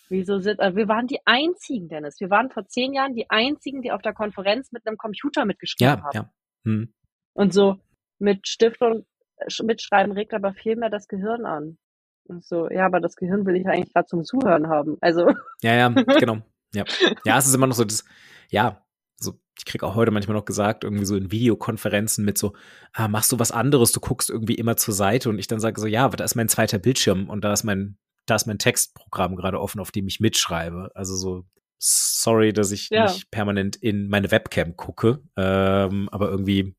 [0.09, 2.20] Wieso sind, äh, wir waren die einzigen, Dennis.
[2.20, 5.96] Wir waren vor zehn Jahren die einzigen, die auf der Konferenz mit einem Computer mitgeschrieben
[5.96, 6.14] Ja, haben.
[6.14, 6.32] ja.
[6.64, 6.92] Hm.
[7.34, 7.76] Und so
[8.18, 9.06] mit Stift und
[9.36, 11.78] äh, Mitschreiben regt aber viel mehr das Gehirn an.
[12.24, 14.96] Und so, ja, aber das Gehirn will ich eigentlich gerade zum Zuhören haben.
[15.00, 15.26] Also,
[15.62, 16.38] Ja, ja, genau.
[16.74, 16.84] Ja.
[17.24, 18.04] ja, es ist immer noch so das,
[18.50, 18.84] ja,
[19.18, 22.54] so, ich krieg auch heute manchmal noch gesagt, irgendwie so in Videokonferenzen mit so,
[22.92, 25.80] ah, machst du was anderes, du guckst irgendwie immer zur Seite und ich dann sage
[25.80, 27.96] so, ja, aber da ist mein zweiter Bildschirm und da ist mein,
[28.31, 30.91] da ist mein Textprogramm gerade offen, auf dem ich mitschreibe.
[30.95, 31.45] Also so,
[31.79, 33.05] sorry, dass ich Ja.
[33.05, 36.74] nicht permanent in meine Webcam gucke, ähm, aber irgendwie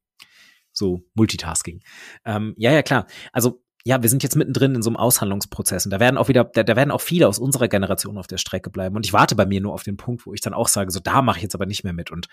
[0.71, 1.81] so Multitasking.
[2.25, 3.07] Ähm, ja, ja, klar.
[3.33, 6.43] Also ja, wir sind jetzt mittendrin in so einem Aushandlungsprozess und da werden auch wieder,
[6.43, 9.35] da, da werden auch viele aus unserer Generation auf der Strecke bleiben und ich warte
[9.35, 11.43] bei mir nur auf den Punkt, wo ich dann auch sage, so da mache ich
[11.43, 12.27] jetzt aber nicht mehr mit und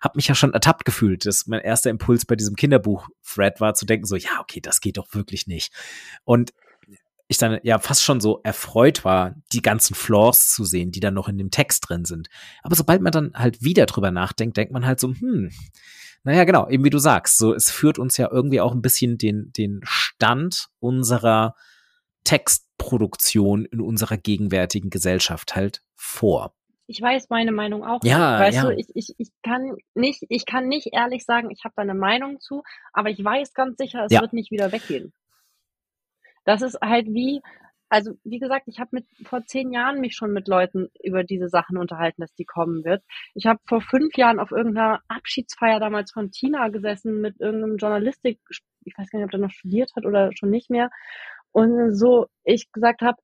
[0.00, 3.84] habe mich ja schon ertappt gefühlt, dass mein erster Impuls bei diesem Kinderbuch-Thread war zu
[3.86, 5.72] denken, so ja, okay, das geht doch wirklich nicht
[6.24, 6.52] und
[7.28, 11.14] ich dann ja fast schon so erfreut war, die ganzen Flaws zu sehen, die dann
[11.14, 12.28] noch in dem Text drin sind.
[12.62, 15.50] Aber sobald man dann halt wieder drüber nachdenkt, denkt man halt so, hm,
[16.22, 19.18] naja, genau, eben wie du sagst, so es führt uns ja irgendwie auch ein bisschen
[19.18, 21.54] den, den Stand unserer
[22.24, 26.54] Textproduktion in unserer gegenwärtigen Gesellschaft halt vor.
[26.88, 28.00] ich weiß meine Meinung auch.
[28.04, 28.38] Ja.
[28.38, 28.62] Weißt ja.
[28.64, 31.94] du, ich, ich, ich kann nicht, ich kann nicht ehrlich sagen, ich habe da eine
[31.94, 32.62] Meinung zu,
[32.92, 34.20] aber ich weiß ganz sicher, es Ja.
[34.20, 35.12] wird nicht wieder weggehen.
[36.46, 37.42] Das ist halt wie,
[37.90, 41.48] also wie gesagt, ich habe mit vor zehn Jahren mich schon mit Leuten über diese
[41.48, 43.02] Sachen unterhalten, dass die kommen wird.
[43.34, 48.40] Ich habe vor fünf Jahren auf irgendeiner Abschiedsfeier damals von Tina gesessen mit irgendeinem Journalistik,
[48.84, 50.90] ich weiß gar nicht, ob der noch studiert hat oder schon nicht mehr.
[51.52, 53.18] Und so ich gesagt habe,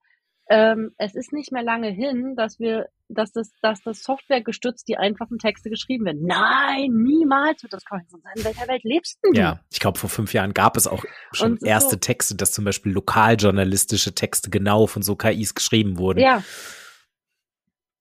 [0.48, 4.88] ähm, es ist nicht mehr lange hin, dass wir, dass das, dass das Software gestützt
[4.88, 6.24] die einfachen Texte geschrieben werden.
[6.26, 8.06] Nein, niemals wird das kommen.
[8.36, 9.40] In welcher Welt lebst denn du?
[9.40, 12.52] Ja, ich glaube, vor fünf Jahren gab es auch schon Und erste so- Texte, dass
[12.52, 16.20] zum Beispiel lokaljournalistische Texte genau von so KIs geschrieben wurden.
[16.20, 16.42] Ja.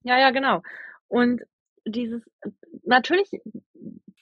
[0.02, 0.62] Ja, ja, genau.
[1.08, 1.42] Und
[1.86, 2.22] dieses,
[2.84, 3.30] natürlich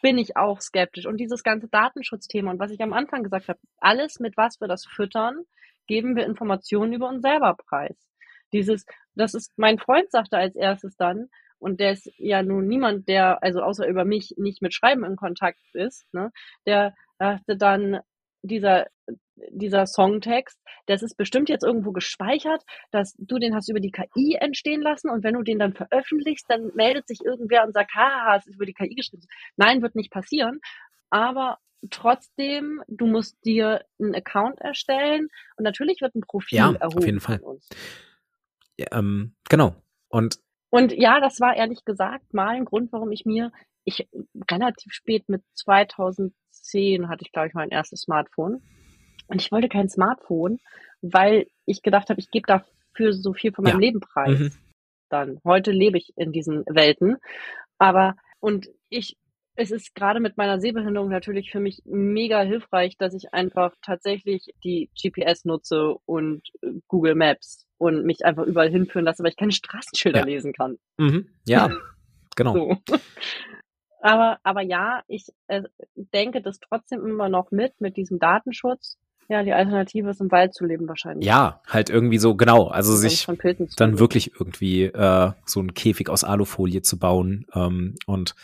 [0.03, 1.07] bin ich auch skeptisch.
[1.07, 4.69] Und dieses ganze Datenschutzthema und was ich am Anfang gesagt habe, alles, mit was wir
[4.69, 5.43] das füttern,
[5.87, 7.97] geben wir Informationen über uns selber preis.
[8.53, 8.85] Dieses,
[9.15, 13.43] das ist, mein Freund sagte als erstes dann, und der ist ja nun niemand, der,
[13.43, 16.31] also außer über mich, nicht mit Schreiben in Kontakt ist, ne,
[16.67, 18.01] der sagte dann,
[18.43, 18.87] dieser
[19.51, 24.37] dieser Songtext, das ist bestimmt jetzt irgendwo gespeichert, dass du den hast über die KI
[24.39, 28.37] entstehen lassen und wenn du den dann veröffentlichst, dann meldet sich irgendwer und sagt, haha,
[28.37, 29.23] es ist über die KI geschrieben.
[29.57, 30.61] Nein, wird nicht passieren.
[31.11, 31.59] Aber
[31.91, 36.99] trotzdem, du musst dir einen Account erstellen und natürlich wird ein Profil ja, erhoben.
[36.99, 37.41] Auf jeden Fall.
[37.43, 37.53] Ja,
[38.93, 39.75] ähm, genau.
[40.09, 43.53] Und und ja, das war ehrlich gesagt mal ein Grund, warum ich mir,
[43.85, 44.09] ich
[44.51, 48.63] relativ spät mit 2010 hatte ich, glaube ich, mein erstes Smartphone.
[49.27, 50.59] Und ich wollte kein Smartphone,
[51.03, 53.87] weil ich gedacht habe, ich gebe dafür so viel von meinem ja.
[53.87, 54.39] Leben preis.
[54.39, 54.53] Mhm.
[55.09, 55.41] Dann.
[55.45, 57.17] Heute lebe ich in diesen Welten.
[57.79, 59.17] Aber, und ich,
[59.57, 64.55] es ist gerade mit meiner Sehbehinderung natürlich für mich mega hilfreich, dass ich einfach tatsächlich
[64.65, 66.43] die GPS nutze und
[66.89, 70.25] Google Maps und mich einfach überall hinführen lasse, weil ich keine Straßenschilder ja.
[70.25, 70.79] lesen kann.
[70.99, 71.29] Mhm.
[71.47, 71.71] Ja,
[72.37, 72.55] genau.
[72.55, 72.97] So.
[74.03, 75.63] Aber, aber ja, ich äh,
[75.95, 78.97] denke das trotzdem immer noch mit, mit diesem Datenschutz.
[79.29, 81.27] Ja, die Alternative ist im Wald zu leben wahrscheinlich.
[81.27, 82.69] Ja, halt irgendwie so, genau.
[82.69, 83.27] Also sich
[83.77, 88.35] dann wirklich irgendwie äh, so einen Käfig aus Alufolie zu bauen ähm, und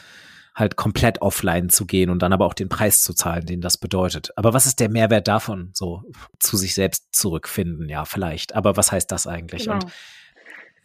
[0.56, 3.76] halt komplett offline zu gehen und dann aber auch den Preis zu zahlen, den das
[3.76, 4.30] bedeutet.
[4.36, 5.70] Aber was ist der Mehrwert davon?
[5.74, 6.02] So
[6.40, 8.56] zu sich selbst zurückfinden, ja, vielleicht.
[8.56, 9.64] Aber was heißt das eigentlich?
[9.64, 9.74] Genau.
[9.74, 9.92] Und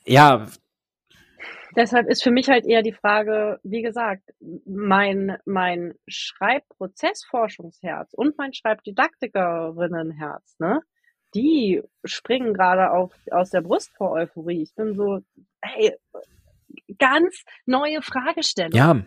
[0.05, 0.47] ja,
[1.73, 4.23] Deshalb ist für mich halt eher die Frage, wie gesagt,
[4.65, 10.81] mein, mein Schreibprozessforschungsherz und mein Schreibdidaktikerinnenherz, ne?
[11.33, 14.63] Die springen gerade auf, aus der Brust vor Euphorie.
[14.63, 15.21] Ich bin so,
[15.61, 15.95] hey,
[16.97, 18.73] ganz neue Fragestellung.
[18.73, 19.01] Ja.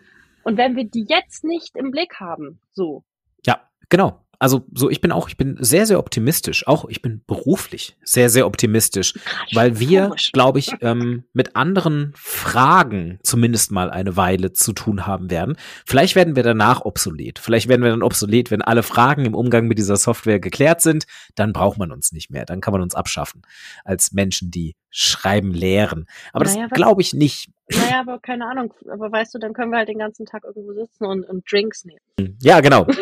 [0.44, 3.04] Und wenn wir die jetzt nicht im Blick haben, so.
[3.44, 6.66] Ja, genau also so ich bin auch, ich bin sehr, sehr optimistisch.
[6.66, 9.14] Auch ich bin beruflich sehr, sehr optimistisch,
[9.54, 15.30] weil wir, glaube ich, ähm, mit anderen Fragen zumindest mal eine Weile zu tun haben
[15.30, 15.56] werden.
[15.86, 17.38] Vielleicht werden wir danach obsolet.
[17.38, 21.06] Vielleicht werden wir dann obsolet, wenn alle Fragen im Umgang mit dieser Software geklärt sind.
[21.34, 22.44] Dann braucht man uns nicht mehr.
[22.44, 23.42] Dann kann man uns abschaffen
[23.84, 26.06] als Menschen, die schreiben lehren.
[26.32, 27.48] Aber naja, das glaube ich nicht.
[27.70, 28.74] Naja, aber keine Ahnung.
[28.90, 31.84] Aber weißt du, dann können wir halt den ganzen Tag irgendwo sitzen und, und Drinks
[31.84, 32.36] nehmen.
[32.40, 32.86] Ja, genau.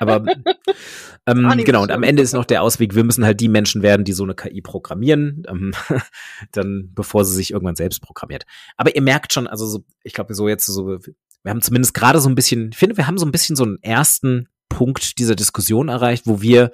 [0.00, 0.24] Aber
[1.26, 4.04] ähm, genau, und am Ende ist noch der Ausweg, wir müssen halt die Menschen werden,
[4.04, 5.74] die so eine KI programmieren, ähm,
[6.52, 8.46] dann bevor sie sich irgendwann selbst programmiert.
[8.76, 12.20] Aber ihr merkt schon, also so, ich glaube, so jetzt so, wir haben zumindest gerade
[12.20, 15.36] so ein bisschen, ich finde, wir haben so ein bisschen so einen ersten Punkt dieser
[15.36, 16.70] Diskussion erreicht, wo wir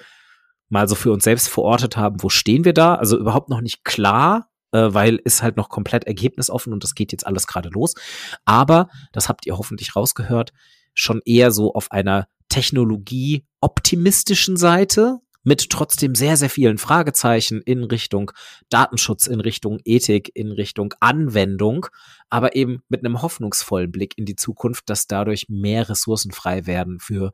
[0.68, 2.94] mal so für uns selbst verortet haben, wo stehen wir da?
[2.94, 7.10] Also überhaupt noch nicht klar, äh, weil ist halt noch komplett ergebnisoffen und das geht
[7.12, 7.94] jetzt alles gerade los.
[8.44, 10.52] Aber, das habt ihr hoffentlich rausgehört,
[10.94, 18.30] schon eher so auf einer technologieoptimistischen Seite mit trotzdem sehr, sehr vielen Fragezeichen in Richtung
[18.68, 21.86] Datenschutz, in Richtung Ethik, in Richtung Anwendung,
[22.28, 27.00] aber eben mit einem hoffnungsvollen Blick in die Zukunft, dass dadurch mehr Ressourcen frei werden
[27.00, 27.32] für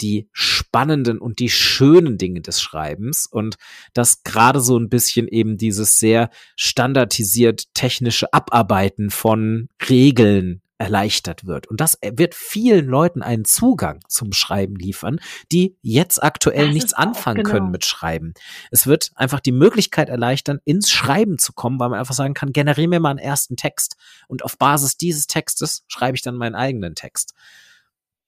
[0.00, 3.56] die spannenden und die schönen Dinge des Schreibens und
[3.92, 11.68] dass gerade so ein bisschen eben dieses sehr standardisiert technische Abarbeiten von Regeln erleichtert wird.
[11.68, 15.20] Und das wird vielen Leuten einen Zugang zum Schreiben liefern,
[15.52, 17.50] die jetzt aktuell das nichts anfangen genau.
[17.50, 18.34] können mit Schreiben.
[18.70, 22.52] Es wird einfach die Möglichkeit erleichtern, ins Schreiben zu kommen, weil man einfach sagen kann,
[22.52, 26.56] generiere mir mal einen ersten Text und auf Basis dieses Textes schreibe ich dann meinen
[26.56, 27.34] eigenen Text.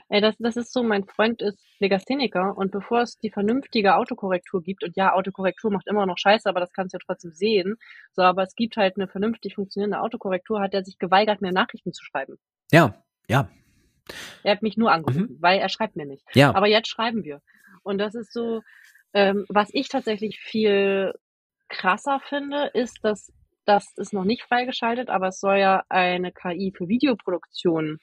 [0.09, 4.63] Ey, das, das ist so, mein Freund ist Legastheniker und bevor es die vernünftige Autokorrektur
[4.63, 7.77] gibt, und ja, Autokorrektur macht immer noch Scheiße, aber das kannst du ja trotzdem sehen,
[8.13, 11.93] so, aber es gibt halt eine vernünftig funktionierende Autokorrektur, hat er sich geweigert, mir Nachrichten
[11.93, 12.37] zu schreiben.
[12.71, 12.95] Ja,
[13.29, 13.49] ja.
[14.45, 15.37] Er hat mich nur angerufen, mhm.
[15.41, 16.25] weil er schreibt mir nicht.
[16.35, 16.55] Ja.
[16.55, 17.41] Aber jetzt schreiben wir.
[17.83, 18.63] Und das ist so,
[19.13, 21.13] ähm, was ich tatsächlich viel
[21.69, 23.33] krasser finde, ist, dass
[23.65, 27.99] das ist noch nicht freigeschaltet, aber es soll ja eine KI für Videoproduktion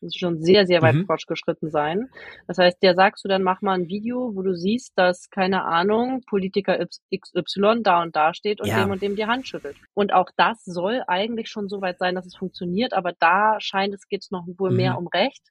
[0.00, 1.06] muss schon sehr, sehr weit mhm.
[1.06, 2.08] fortgeschritten sein.
[2.46, 5.64] Das heißt, der sagst du dann, mach mal ein Video, wo du siehst, dass, keine
[5.64, 6.78] Ahnung, Politiker
[7.14, 8.82] XY da und da steht und ja.
[8.82, 9.76] dem und dem die Hand schüttelt.
[9.94, 13.94] Und auch das soll eigentlich schon so weit sein, dass es funktioniert, aber da scheint
[13.94, 14.76] es geht noch wohl mhm.
[14.76, 15.42] mehr um Recht.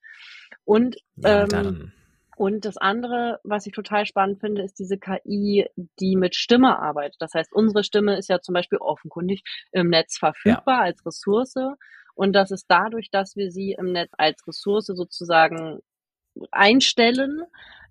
[0.64, 1.92] Und ja, ähm,
[2.40, 5.68] und das andere, was ich total spannend finde, ist diese KI,
[6.00, 7.18] die mit Stimme arbeitet.
[7.20, 9.44] Das heißt, unsere Stimme ist ja zum Beispiel offenkundig
[9.74, 10.82] im Netz verfügbar ja.
[10.84, 11.56] als Ressource
[12.20, 15.80] und dass es dadurch, dass wir sie im Netz als Ressource sozusagen
[16.52, 17.44] einstellen,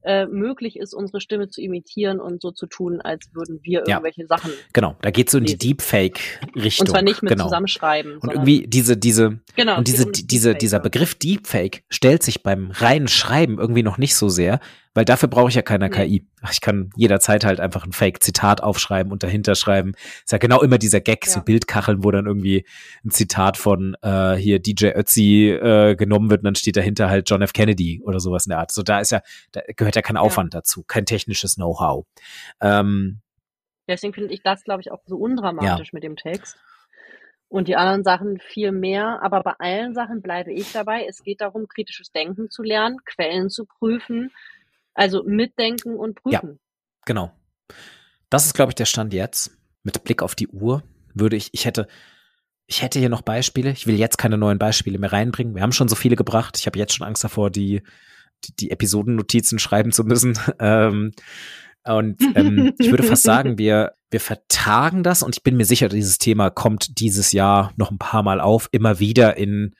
[0.03, 4.21] äh, möglich ist, unsere Stimme zu imitieren und so zu tun, als würden wir irgendwelche
[4.21, 4.27] ja.
[4.27, 4.53] Sachen.
[4.75, 6.87] Genau, da geht es so in die Deepfake-Richtung.
[6.87, 7.45] Und zwar nicht mit genau.
[7.45, 8.19] Zusammenschreiben.
[8.19, 13.09] Und irgendwie diese, diese, genau, und diese, diese, dieser Begriff Deepfake stellt sich beim reinen
[13.09, 14.61] Schreiben irgendwie noch nicht so sehr,
[14.95, 16.27] Weil dafür brauche ich ja keine KI.
[16.51, 19.93] Ich kann jederzeit halt einfach ein Fake-Zitat aufschreiben und dahinter schreiben.
[20.25, 21.33] Ist ja genau immer dieser Gag, ja.
[21.33, 22.67] so Bildkacheln, wo dann irgendwie
[23.05, 27.29] ein Zitat von äh, hier DJ Ötzi äh, genommen wird und dann steht dahinter halt
[27.31, 27.53] John F.
[27.53, 28.73] Kennedy oder sowas in der Art.
[28.73, 29.21] So da ist ja,
[29.53, 30.61] da gehört ja kein Aufwand ja.
[30.61, 32.07] dazu, kein technisches Know-how.
[32.61, 33.21] Ähm,
[33.89, 35.93] Deswegen finde ich das, glaube ich, auch so undramatisch ja.
[35.93, 36.59] mit dem Text.
[37.49, 39.21] Und die anderen Sachen viel mehr.
[39.23, 41.07] Aber bei allen Sachen bleibe ich dabei.
[41.09, 44.31] Es geht darum, kritisches Denken zu lernen, Quellen zu prüfen,
[44.99, 46.51] also mitdenken und prüfen.
[46.53, 46.59] Ja,
[47.07, 47.33] genau.
[48.31, 49.53] Das ist, glaube ich, der Stand jetzt.
[49.85, 50.83] Mit Blick auf die Uhr
[51.15, 51.87] würde ich, ich hätte,
[52.67, 53.71] ich hätte hier noch Beispiele.
[53.71, 55.55] Ich will jetzt keine neuen Beispiele mehr reinbringen.
[55.55, 56.59] Wir haben schon so viele gebracht.
[56.59, 57.83] Ich habe jetzt schon Angst davor, die,
[58.45, 60.39] die, die Episodennotizen schreiben zu müssen.
[60.59, 61.13] Ähm,
[61.85, 65.89] und ähm, ich würde fast sagen, wir, wir vertagen das und ich bin mir sicher,
[65.89, 69.75] dieses Thema kommt dieses Jahr noch ein paar Mal auf, immer wieder in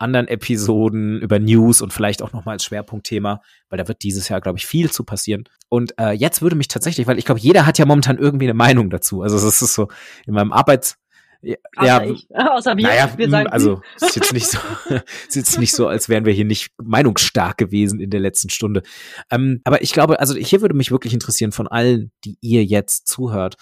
[0.00, 4.40] anderen Episoden über News und vielleicht auch nochmal als Schwerpunktthema, weil da wird dieses Jahr,
[4.40, 5.44] glaube ich, viel zu passieren.
[5.68, 8.54] Und äh, jetzt würde mich tatsächlich, weil ich glaube, jeder hat ja momentan irgendwie eine
[8.54, 9.22] Meinung dazu.
[9.22, 9.88] Also es ist so
[10.26, 10.96] in meinem Arbeits
[11.42, 12.28] ja, außer ich.
[12.34, 12.86] Außer wir.
[12.86, 14.58] Naja, wir sagen also ist jetzt nicht so,
[15.28, 18.82] ist jetzt nicht so, als wären wir hier nicht meinungsstark gewesen in der letzten Stunde.
[19.30, 23.08] Ähm, aber ich glaube, also hier würde mich wirklich interessieren von allen, die ihr jetzt
[23.08, 23.56] zuhört.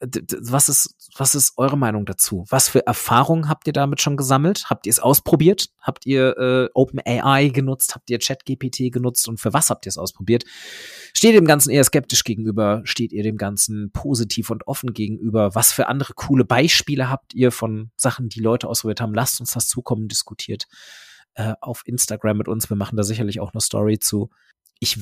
[0.00, 2.44] Was ist, was ist eure Meinung dazu?
[2.50, 4.64] Was für Erfahrungen habt ihr damit schon gesammelt?
[4.68, 5.70] Habt ihr es ausprobiert?
[5.80, 7.94] Habt ihr äh, OpenAI genutzt?
[7.94, 9.26] Habt ihr ChatGPT genutzt?
[9.26, 10.44] Und für was habt ihr es ausprobiert?
[11.14, 12.82] Steht ihr dem Ganzen eher skeptisch gegenüber?
[12.84, 15.54] Steht ihr dem Ganzen positiv und offen gegenüber?
[15.54, 19.14] Was für andere coole Beispiele habt ihr von Sachen, die Leute ausprobiert haben?
[19.14, 20.66] Lasst uns das zukommen, diskutiert
[21.36, 22.68] äh, auf Instagram mit uns.
[22.68, 24.28] Wir machen da sicherlich auch eine Story zu
[24.80, 24.98] ich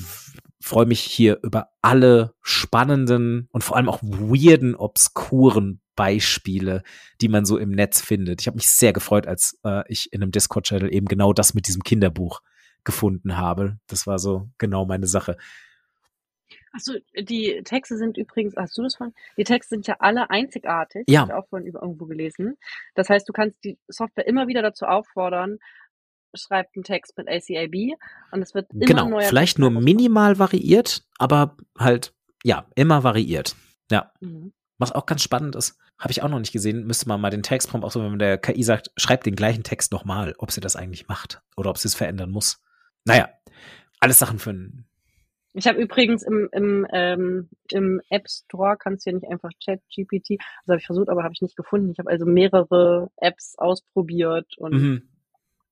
[0.61, 6.83] freue mich hier über alle spannenden und vor allem auch weirden, obskuren Beispiele,
[7.21, 8.41] die man so im Netz findet.
[8.41, 11.67] Ich habe mich sehr gefreut, als äh, ich in einem Discord-Channel eben genau das mit
[11.67, 12.41] diesem Kinderbuch
[12.83, 13.79] gefunden habe.
[13.87, 15.37] Das war so genau meine Sache.
[16.73, 19.13] Achso, die Texte sind übrigens, hast du das von?
[19.37, 21.05] Die Texte sind ja alle einzigartig.
[21.07, 21.21] Ja.
[21.21, 22.57] Habe ich auch vorhin irgendwo gelesen.
[22.95, 25.59] Das heißt, du kannst die Software immer wieder dazu auffordern,
[26.35, 27.97] schreibt einen Text mit ACAB
[28.31, 32.13] und es wird immer genau, vielleicht Text nur minimal variiert, aber halt
[32.43, 33.55] ja immer variiert.
[33.91, 34.53] Ja, mhm.
[34.77, 36.85] was auch ganz spannend ist, habe ich auch noch nicht gesehen.
[36.85, 39.63] Müsste man mal den Textprompt auch so, wenn man der KI sagt, schreibt den gleichen
[39.63, 42.61] Text nochmal, ob sie das eigentlich macht oder ob sie es verändern muss.
[43.05, 43.29] Naja,
[43.99, 44.87] alles Sachen für einen
[45.57, 49.79] ich habe übrigens im, im, ähm, im App Store kannst du ja nicht einfach Chat
[49.87, 50.31] GPT,
[50.61, 51.91] also habe ich versucht, aber habe ich nicht gefunden.
[51.91, 55.09] Ich habe also mehrere Apps ausprobiert und mhm.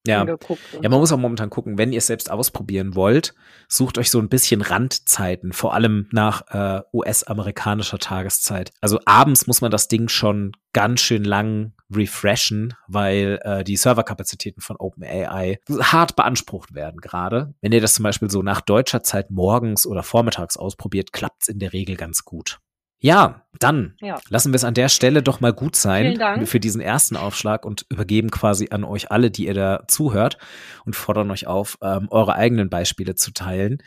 [0.05, 0.25] Ja.
[0.25, 3.33] ja, man muss auch momentan gucken, wenn ihr es selbst ausprobieren wollt,
[3.69, 8.73] sucht euch so ein bisschen Randzeiten, vor allem nach äh, US-amerikanischer Tageszeit.
[8.81, 14.61] Also abends muss man das Ding schon ganz schön lang refreshen, weil äh, die Serverkapazitäten
[14.61, 17.53] von OpenAI hart beansprucht werden gerade.
[17.61, 21.47] Wenn ihr das zum Beispiel so nach deutscher Zeit morgens oder vormittags ausprobiert, klappt es
[21.47, 22.59] in der Regel ganz gut.
[23.03, 24.17] Ja, dann ja.
[24.29, 27.85] lassen wir es an der Stelle doch mal gut sein für diesen ersten Aufschlag und
[27.89, 30.37] übergeben quasi an euch alle, die ihr da zuhört
[30.85, 33.79] und fordern euch auf, ähm, eure eigenen Beispiele zu teilen.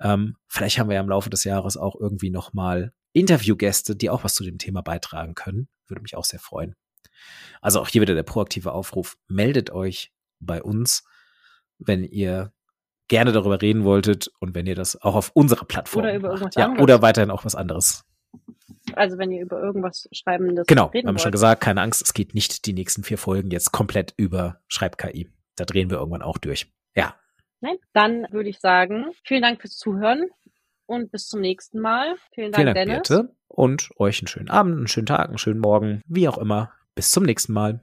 [0.00, 4.10] Ähm, vielleicht haben wir ja im Laufe des Jahres auch irgendwie noch mal Interviewgäste, die
[4.10, 5.68] auch was zu dem Thema beitragen können.
[5.86, 6.74] Würde mich auch sehr freuen.
[7.60, 9.16] Also auch hier wieder der proaktive Aufruf.
[9.28, 10.10] Meldet euch
[10.40, 11.04] bei uns,
[11.78, 12.52] wenn ihr
[13.06, 16.56] gerne darüber reden wolltet und wenn ihr das auch auf unserer Plattform oder über macht.
[16.56, 18.05] Ja, oder weiterhin auch was anderes
[18.96, 21.20] also wenn ihr über irgendwas Schreibendes Genau, wir haben wollt.
[21.20, 25.30] schon gesagt, keine Angst, es geht nicht die nächsten vier Folgen jetzt komplett über Schreib-KI.
[25.56, 26.72] Da drehen wir irgendwann auch durch.
[26.94, 27.14] Ja.
[27.60, 30.26] Nein, dann würde ich sagen, vielen Dank fürs Zuhören
[30.86, 32.16] und bis zum nächsten Mal.
[32.34, 33.08] Vielen Dank, vielen Dank Dennis.
[33.08, 33.36] Birte.
[33.48, 36.72] Und euch einen schönen Abend, einen schönen Tag, einen schönen Morgen, wie auch immer.
[36.94, 37.80] Bis zum nächsten Mal.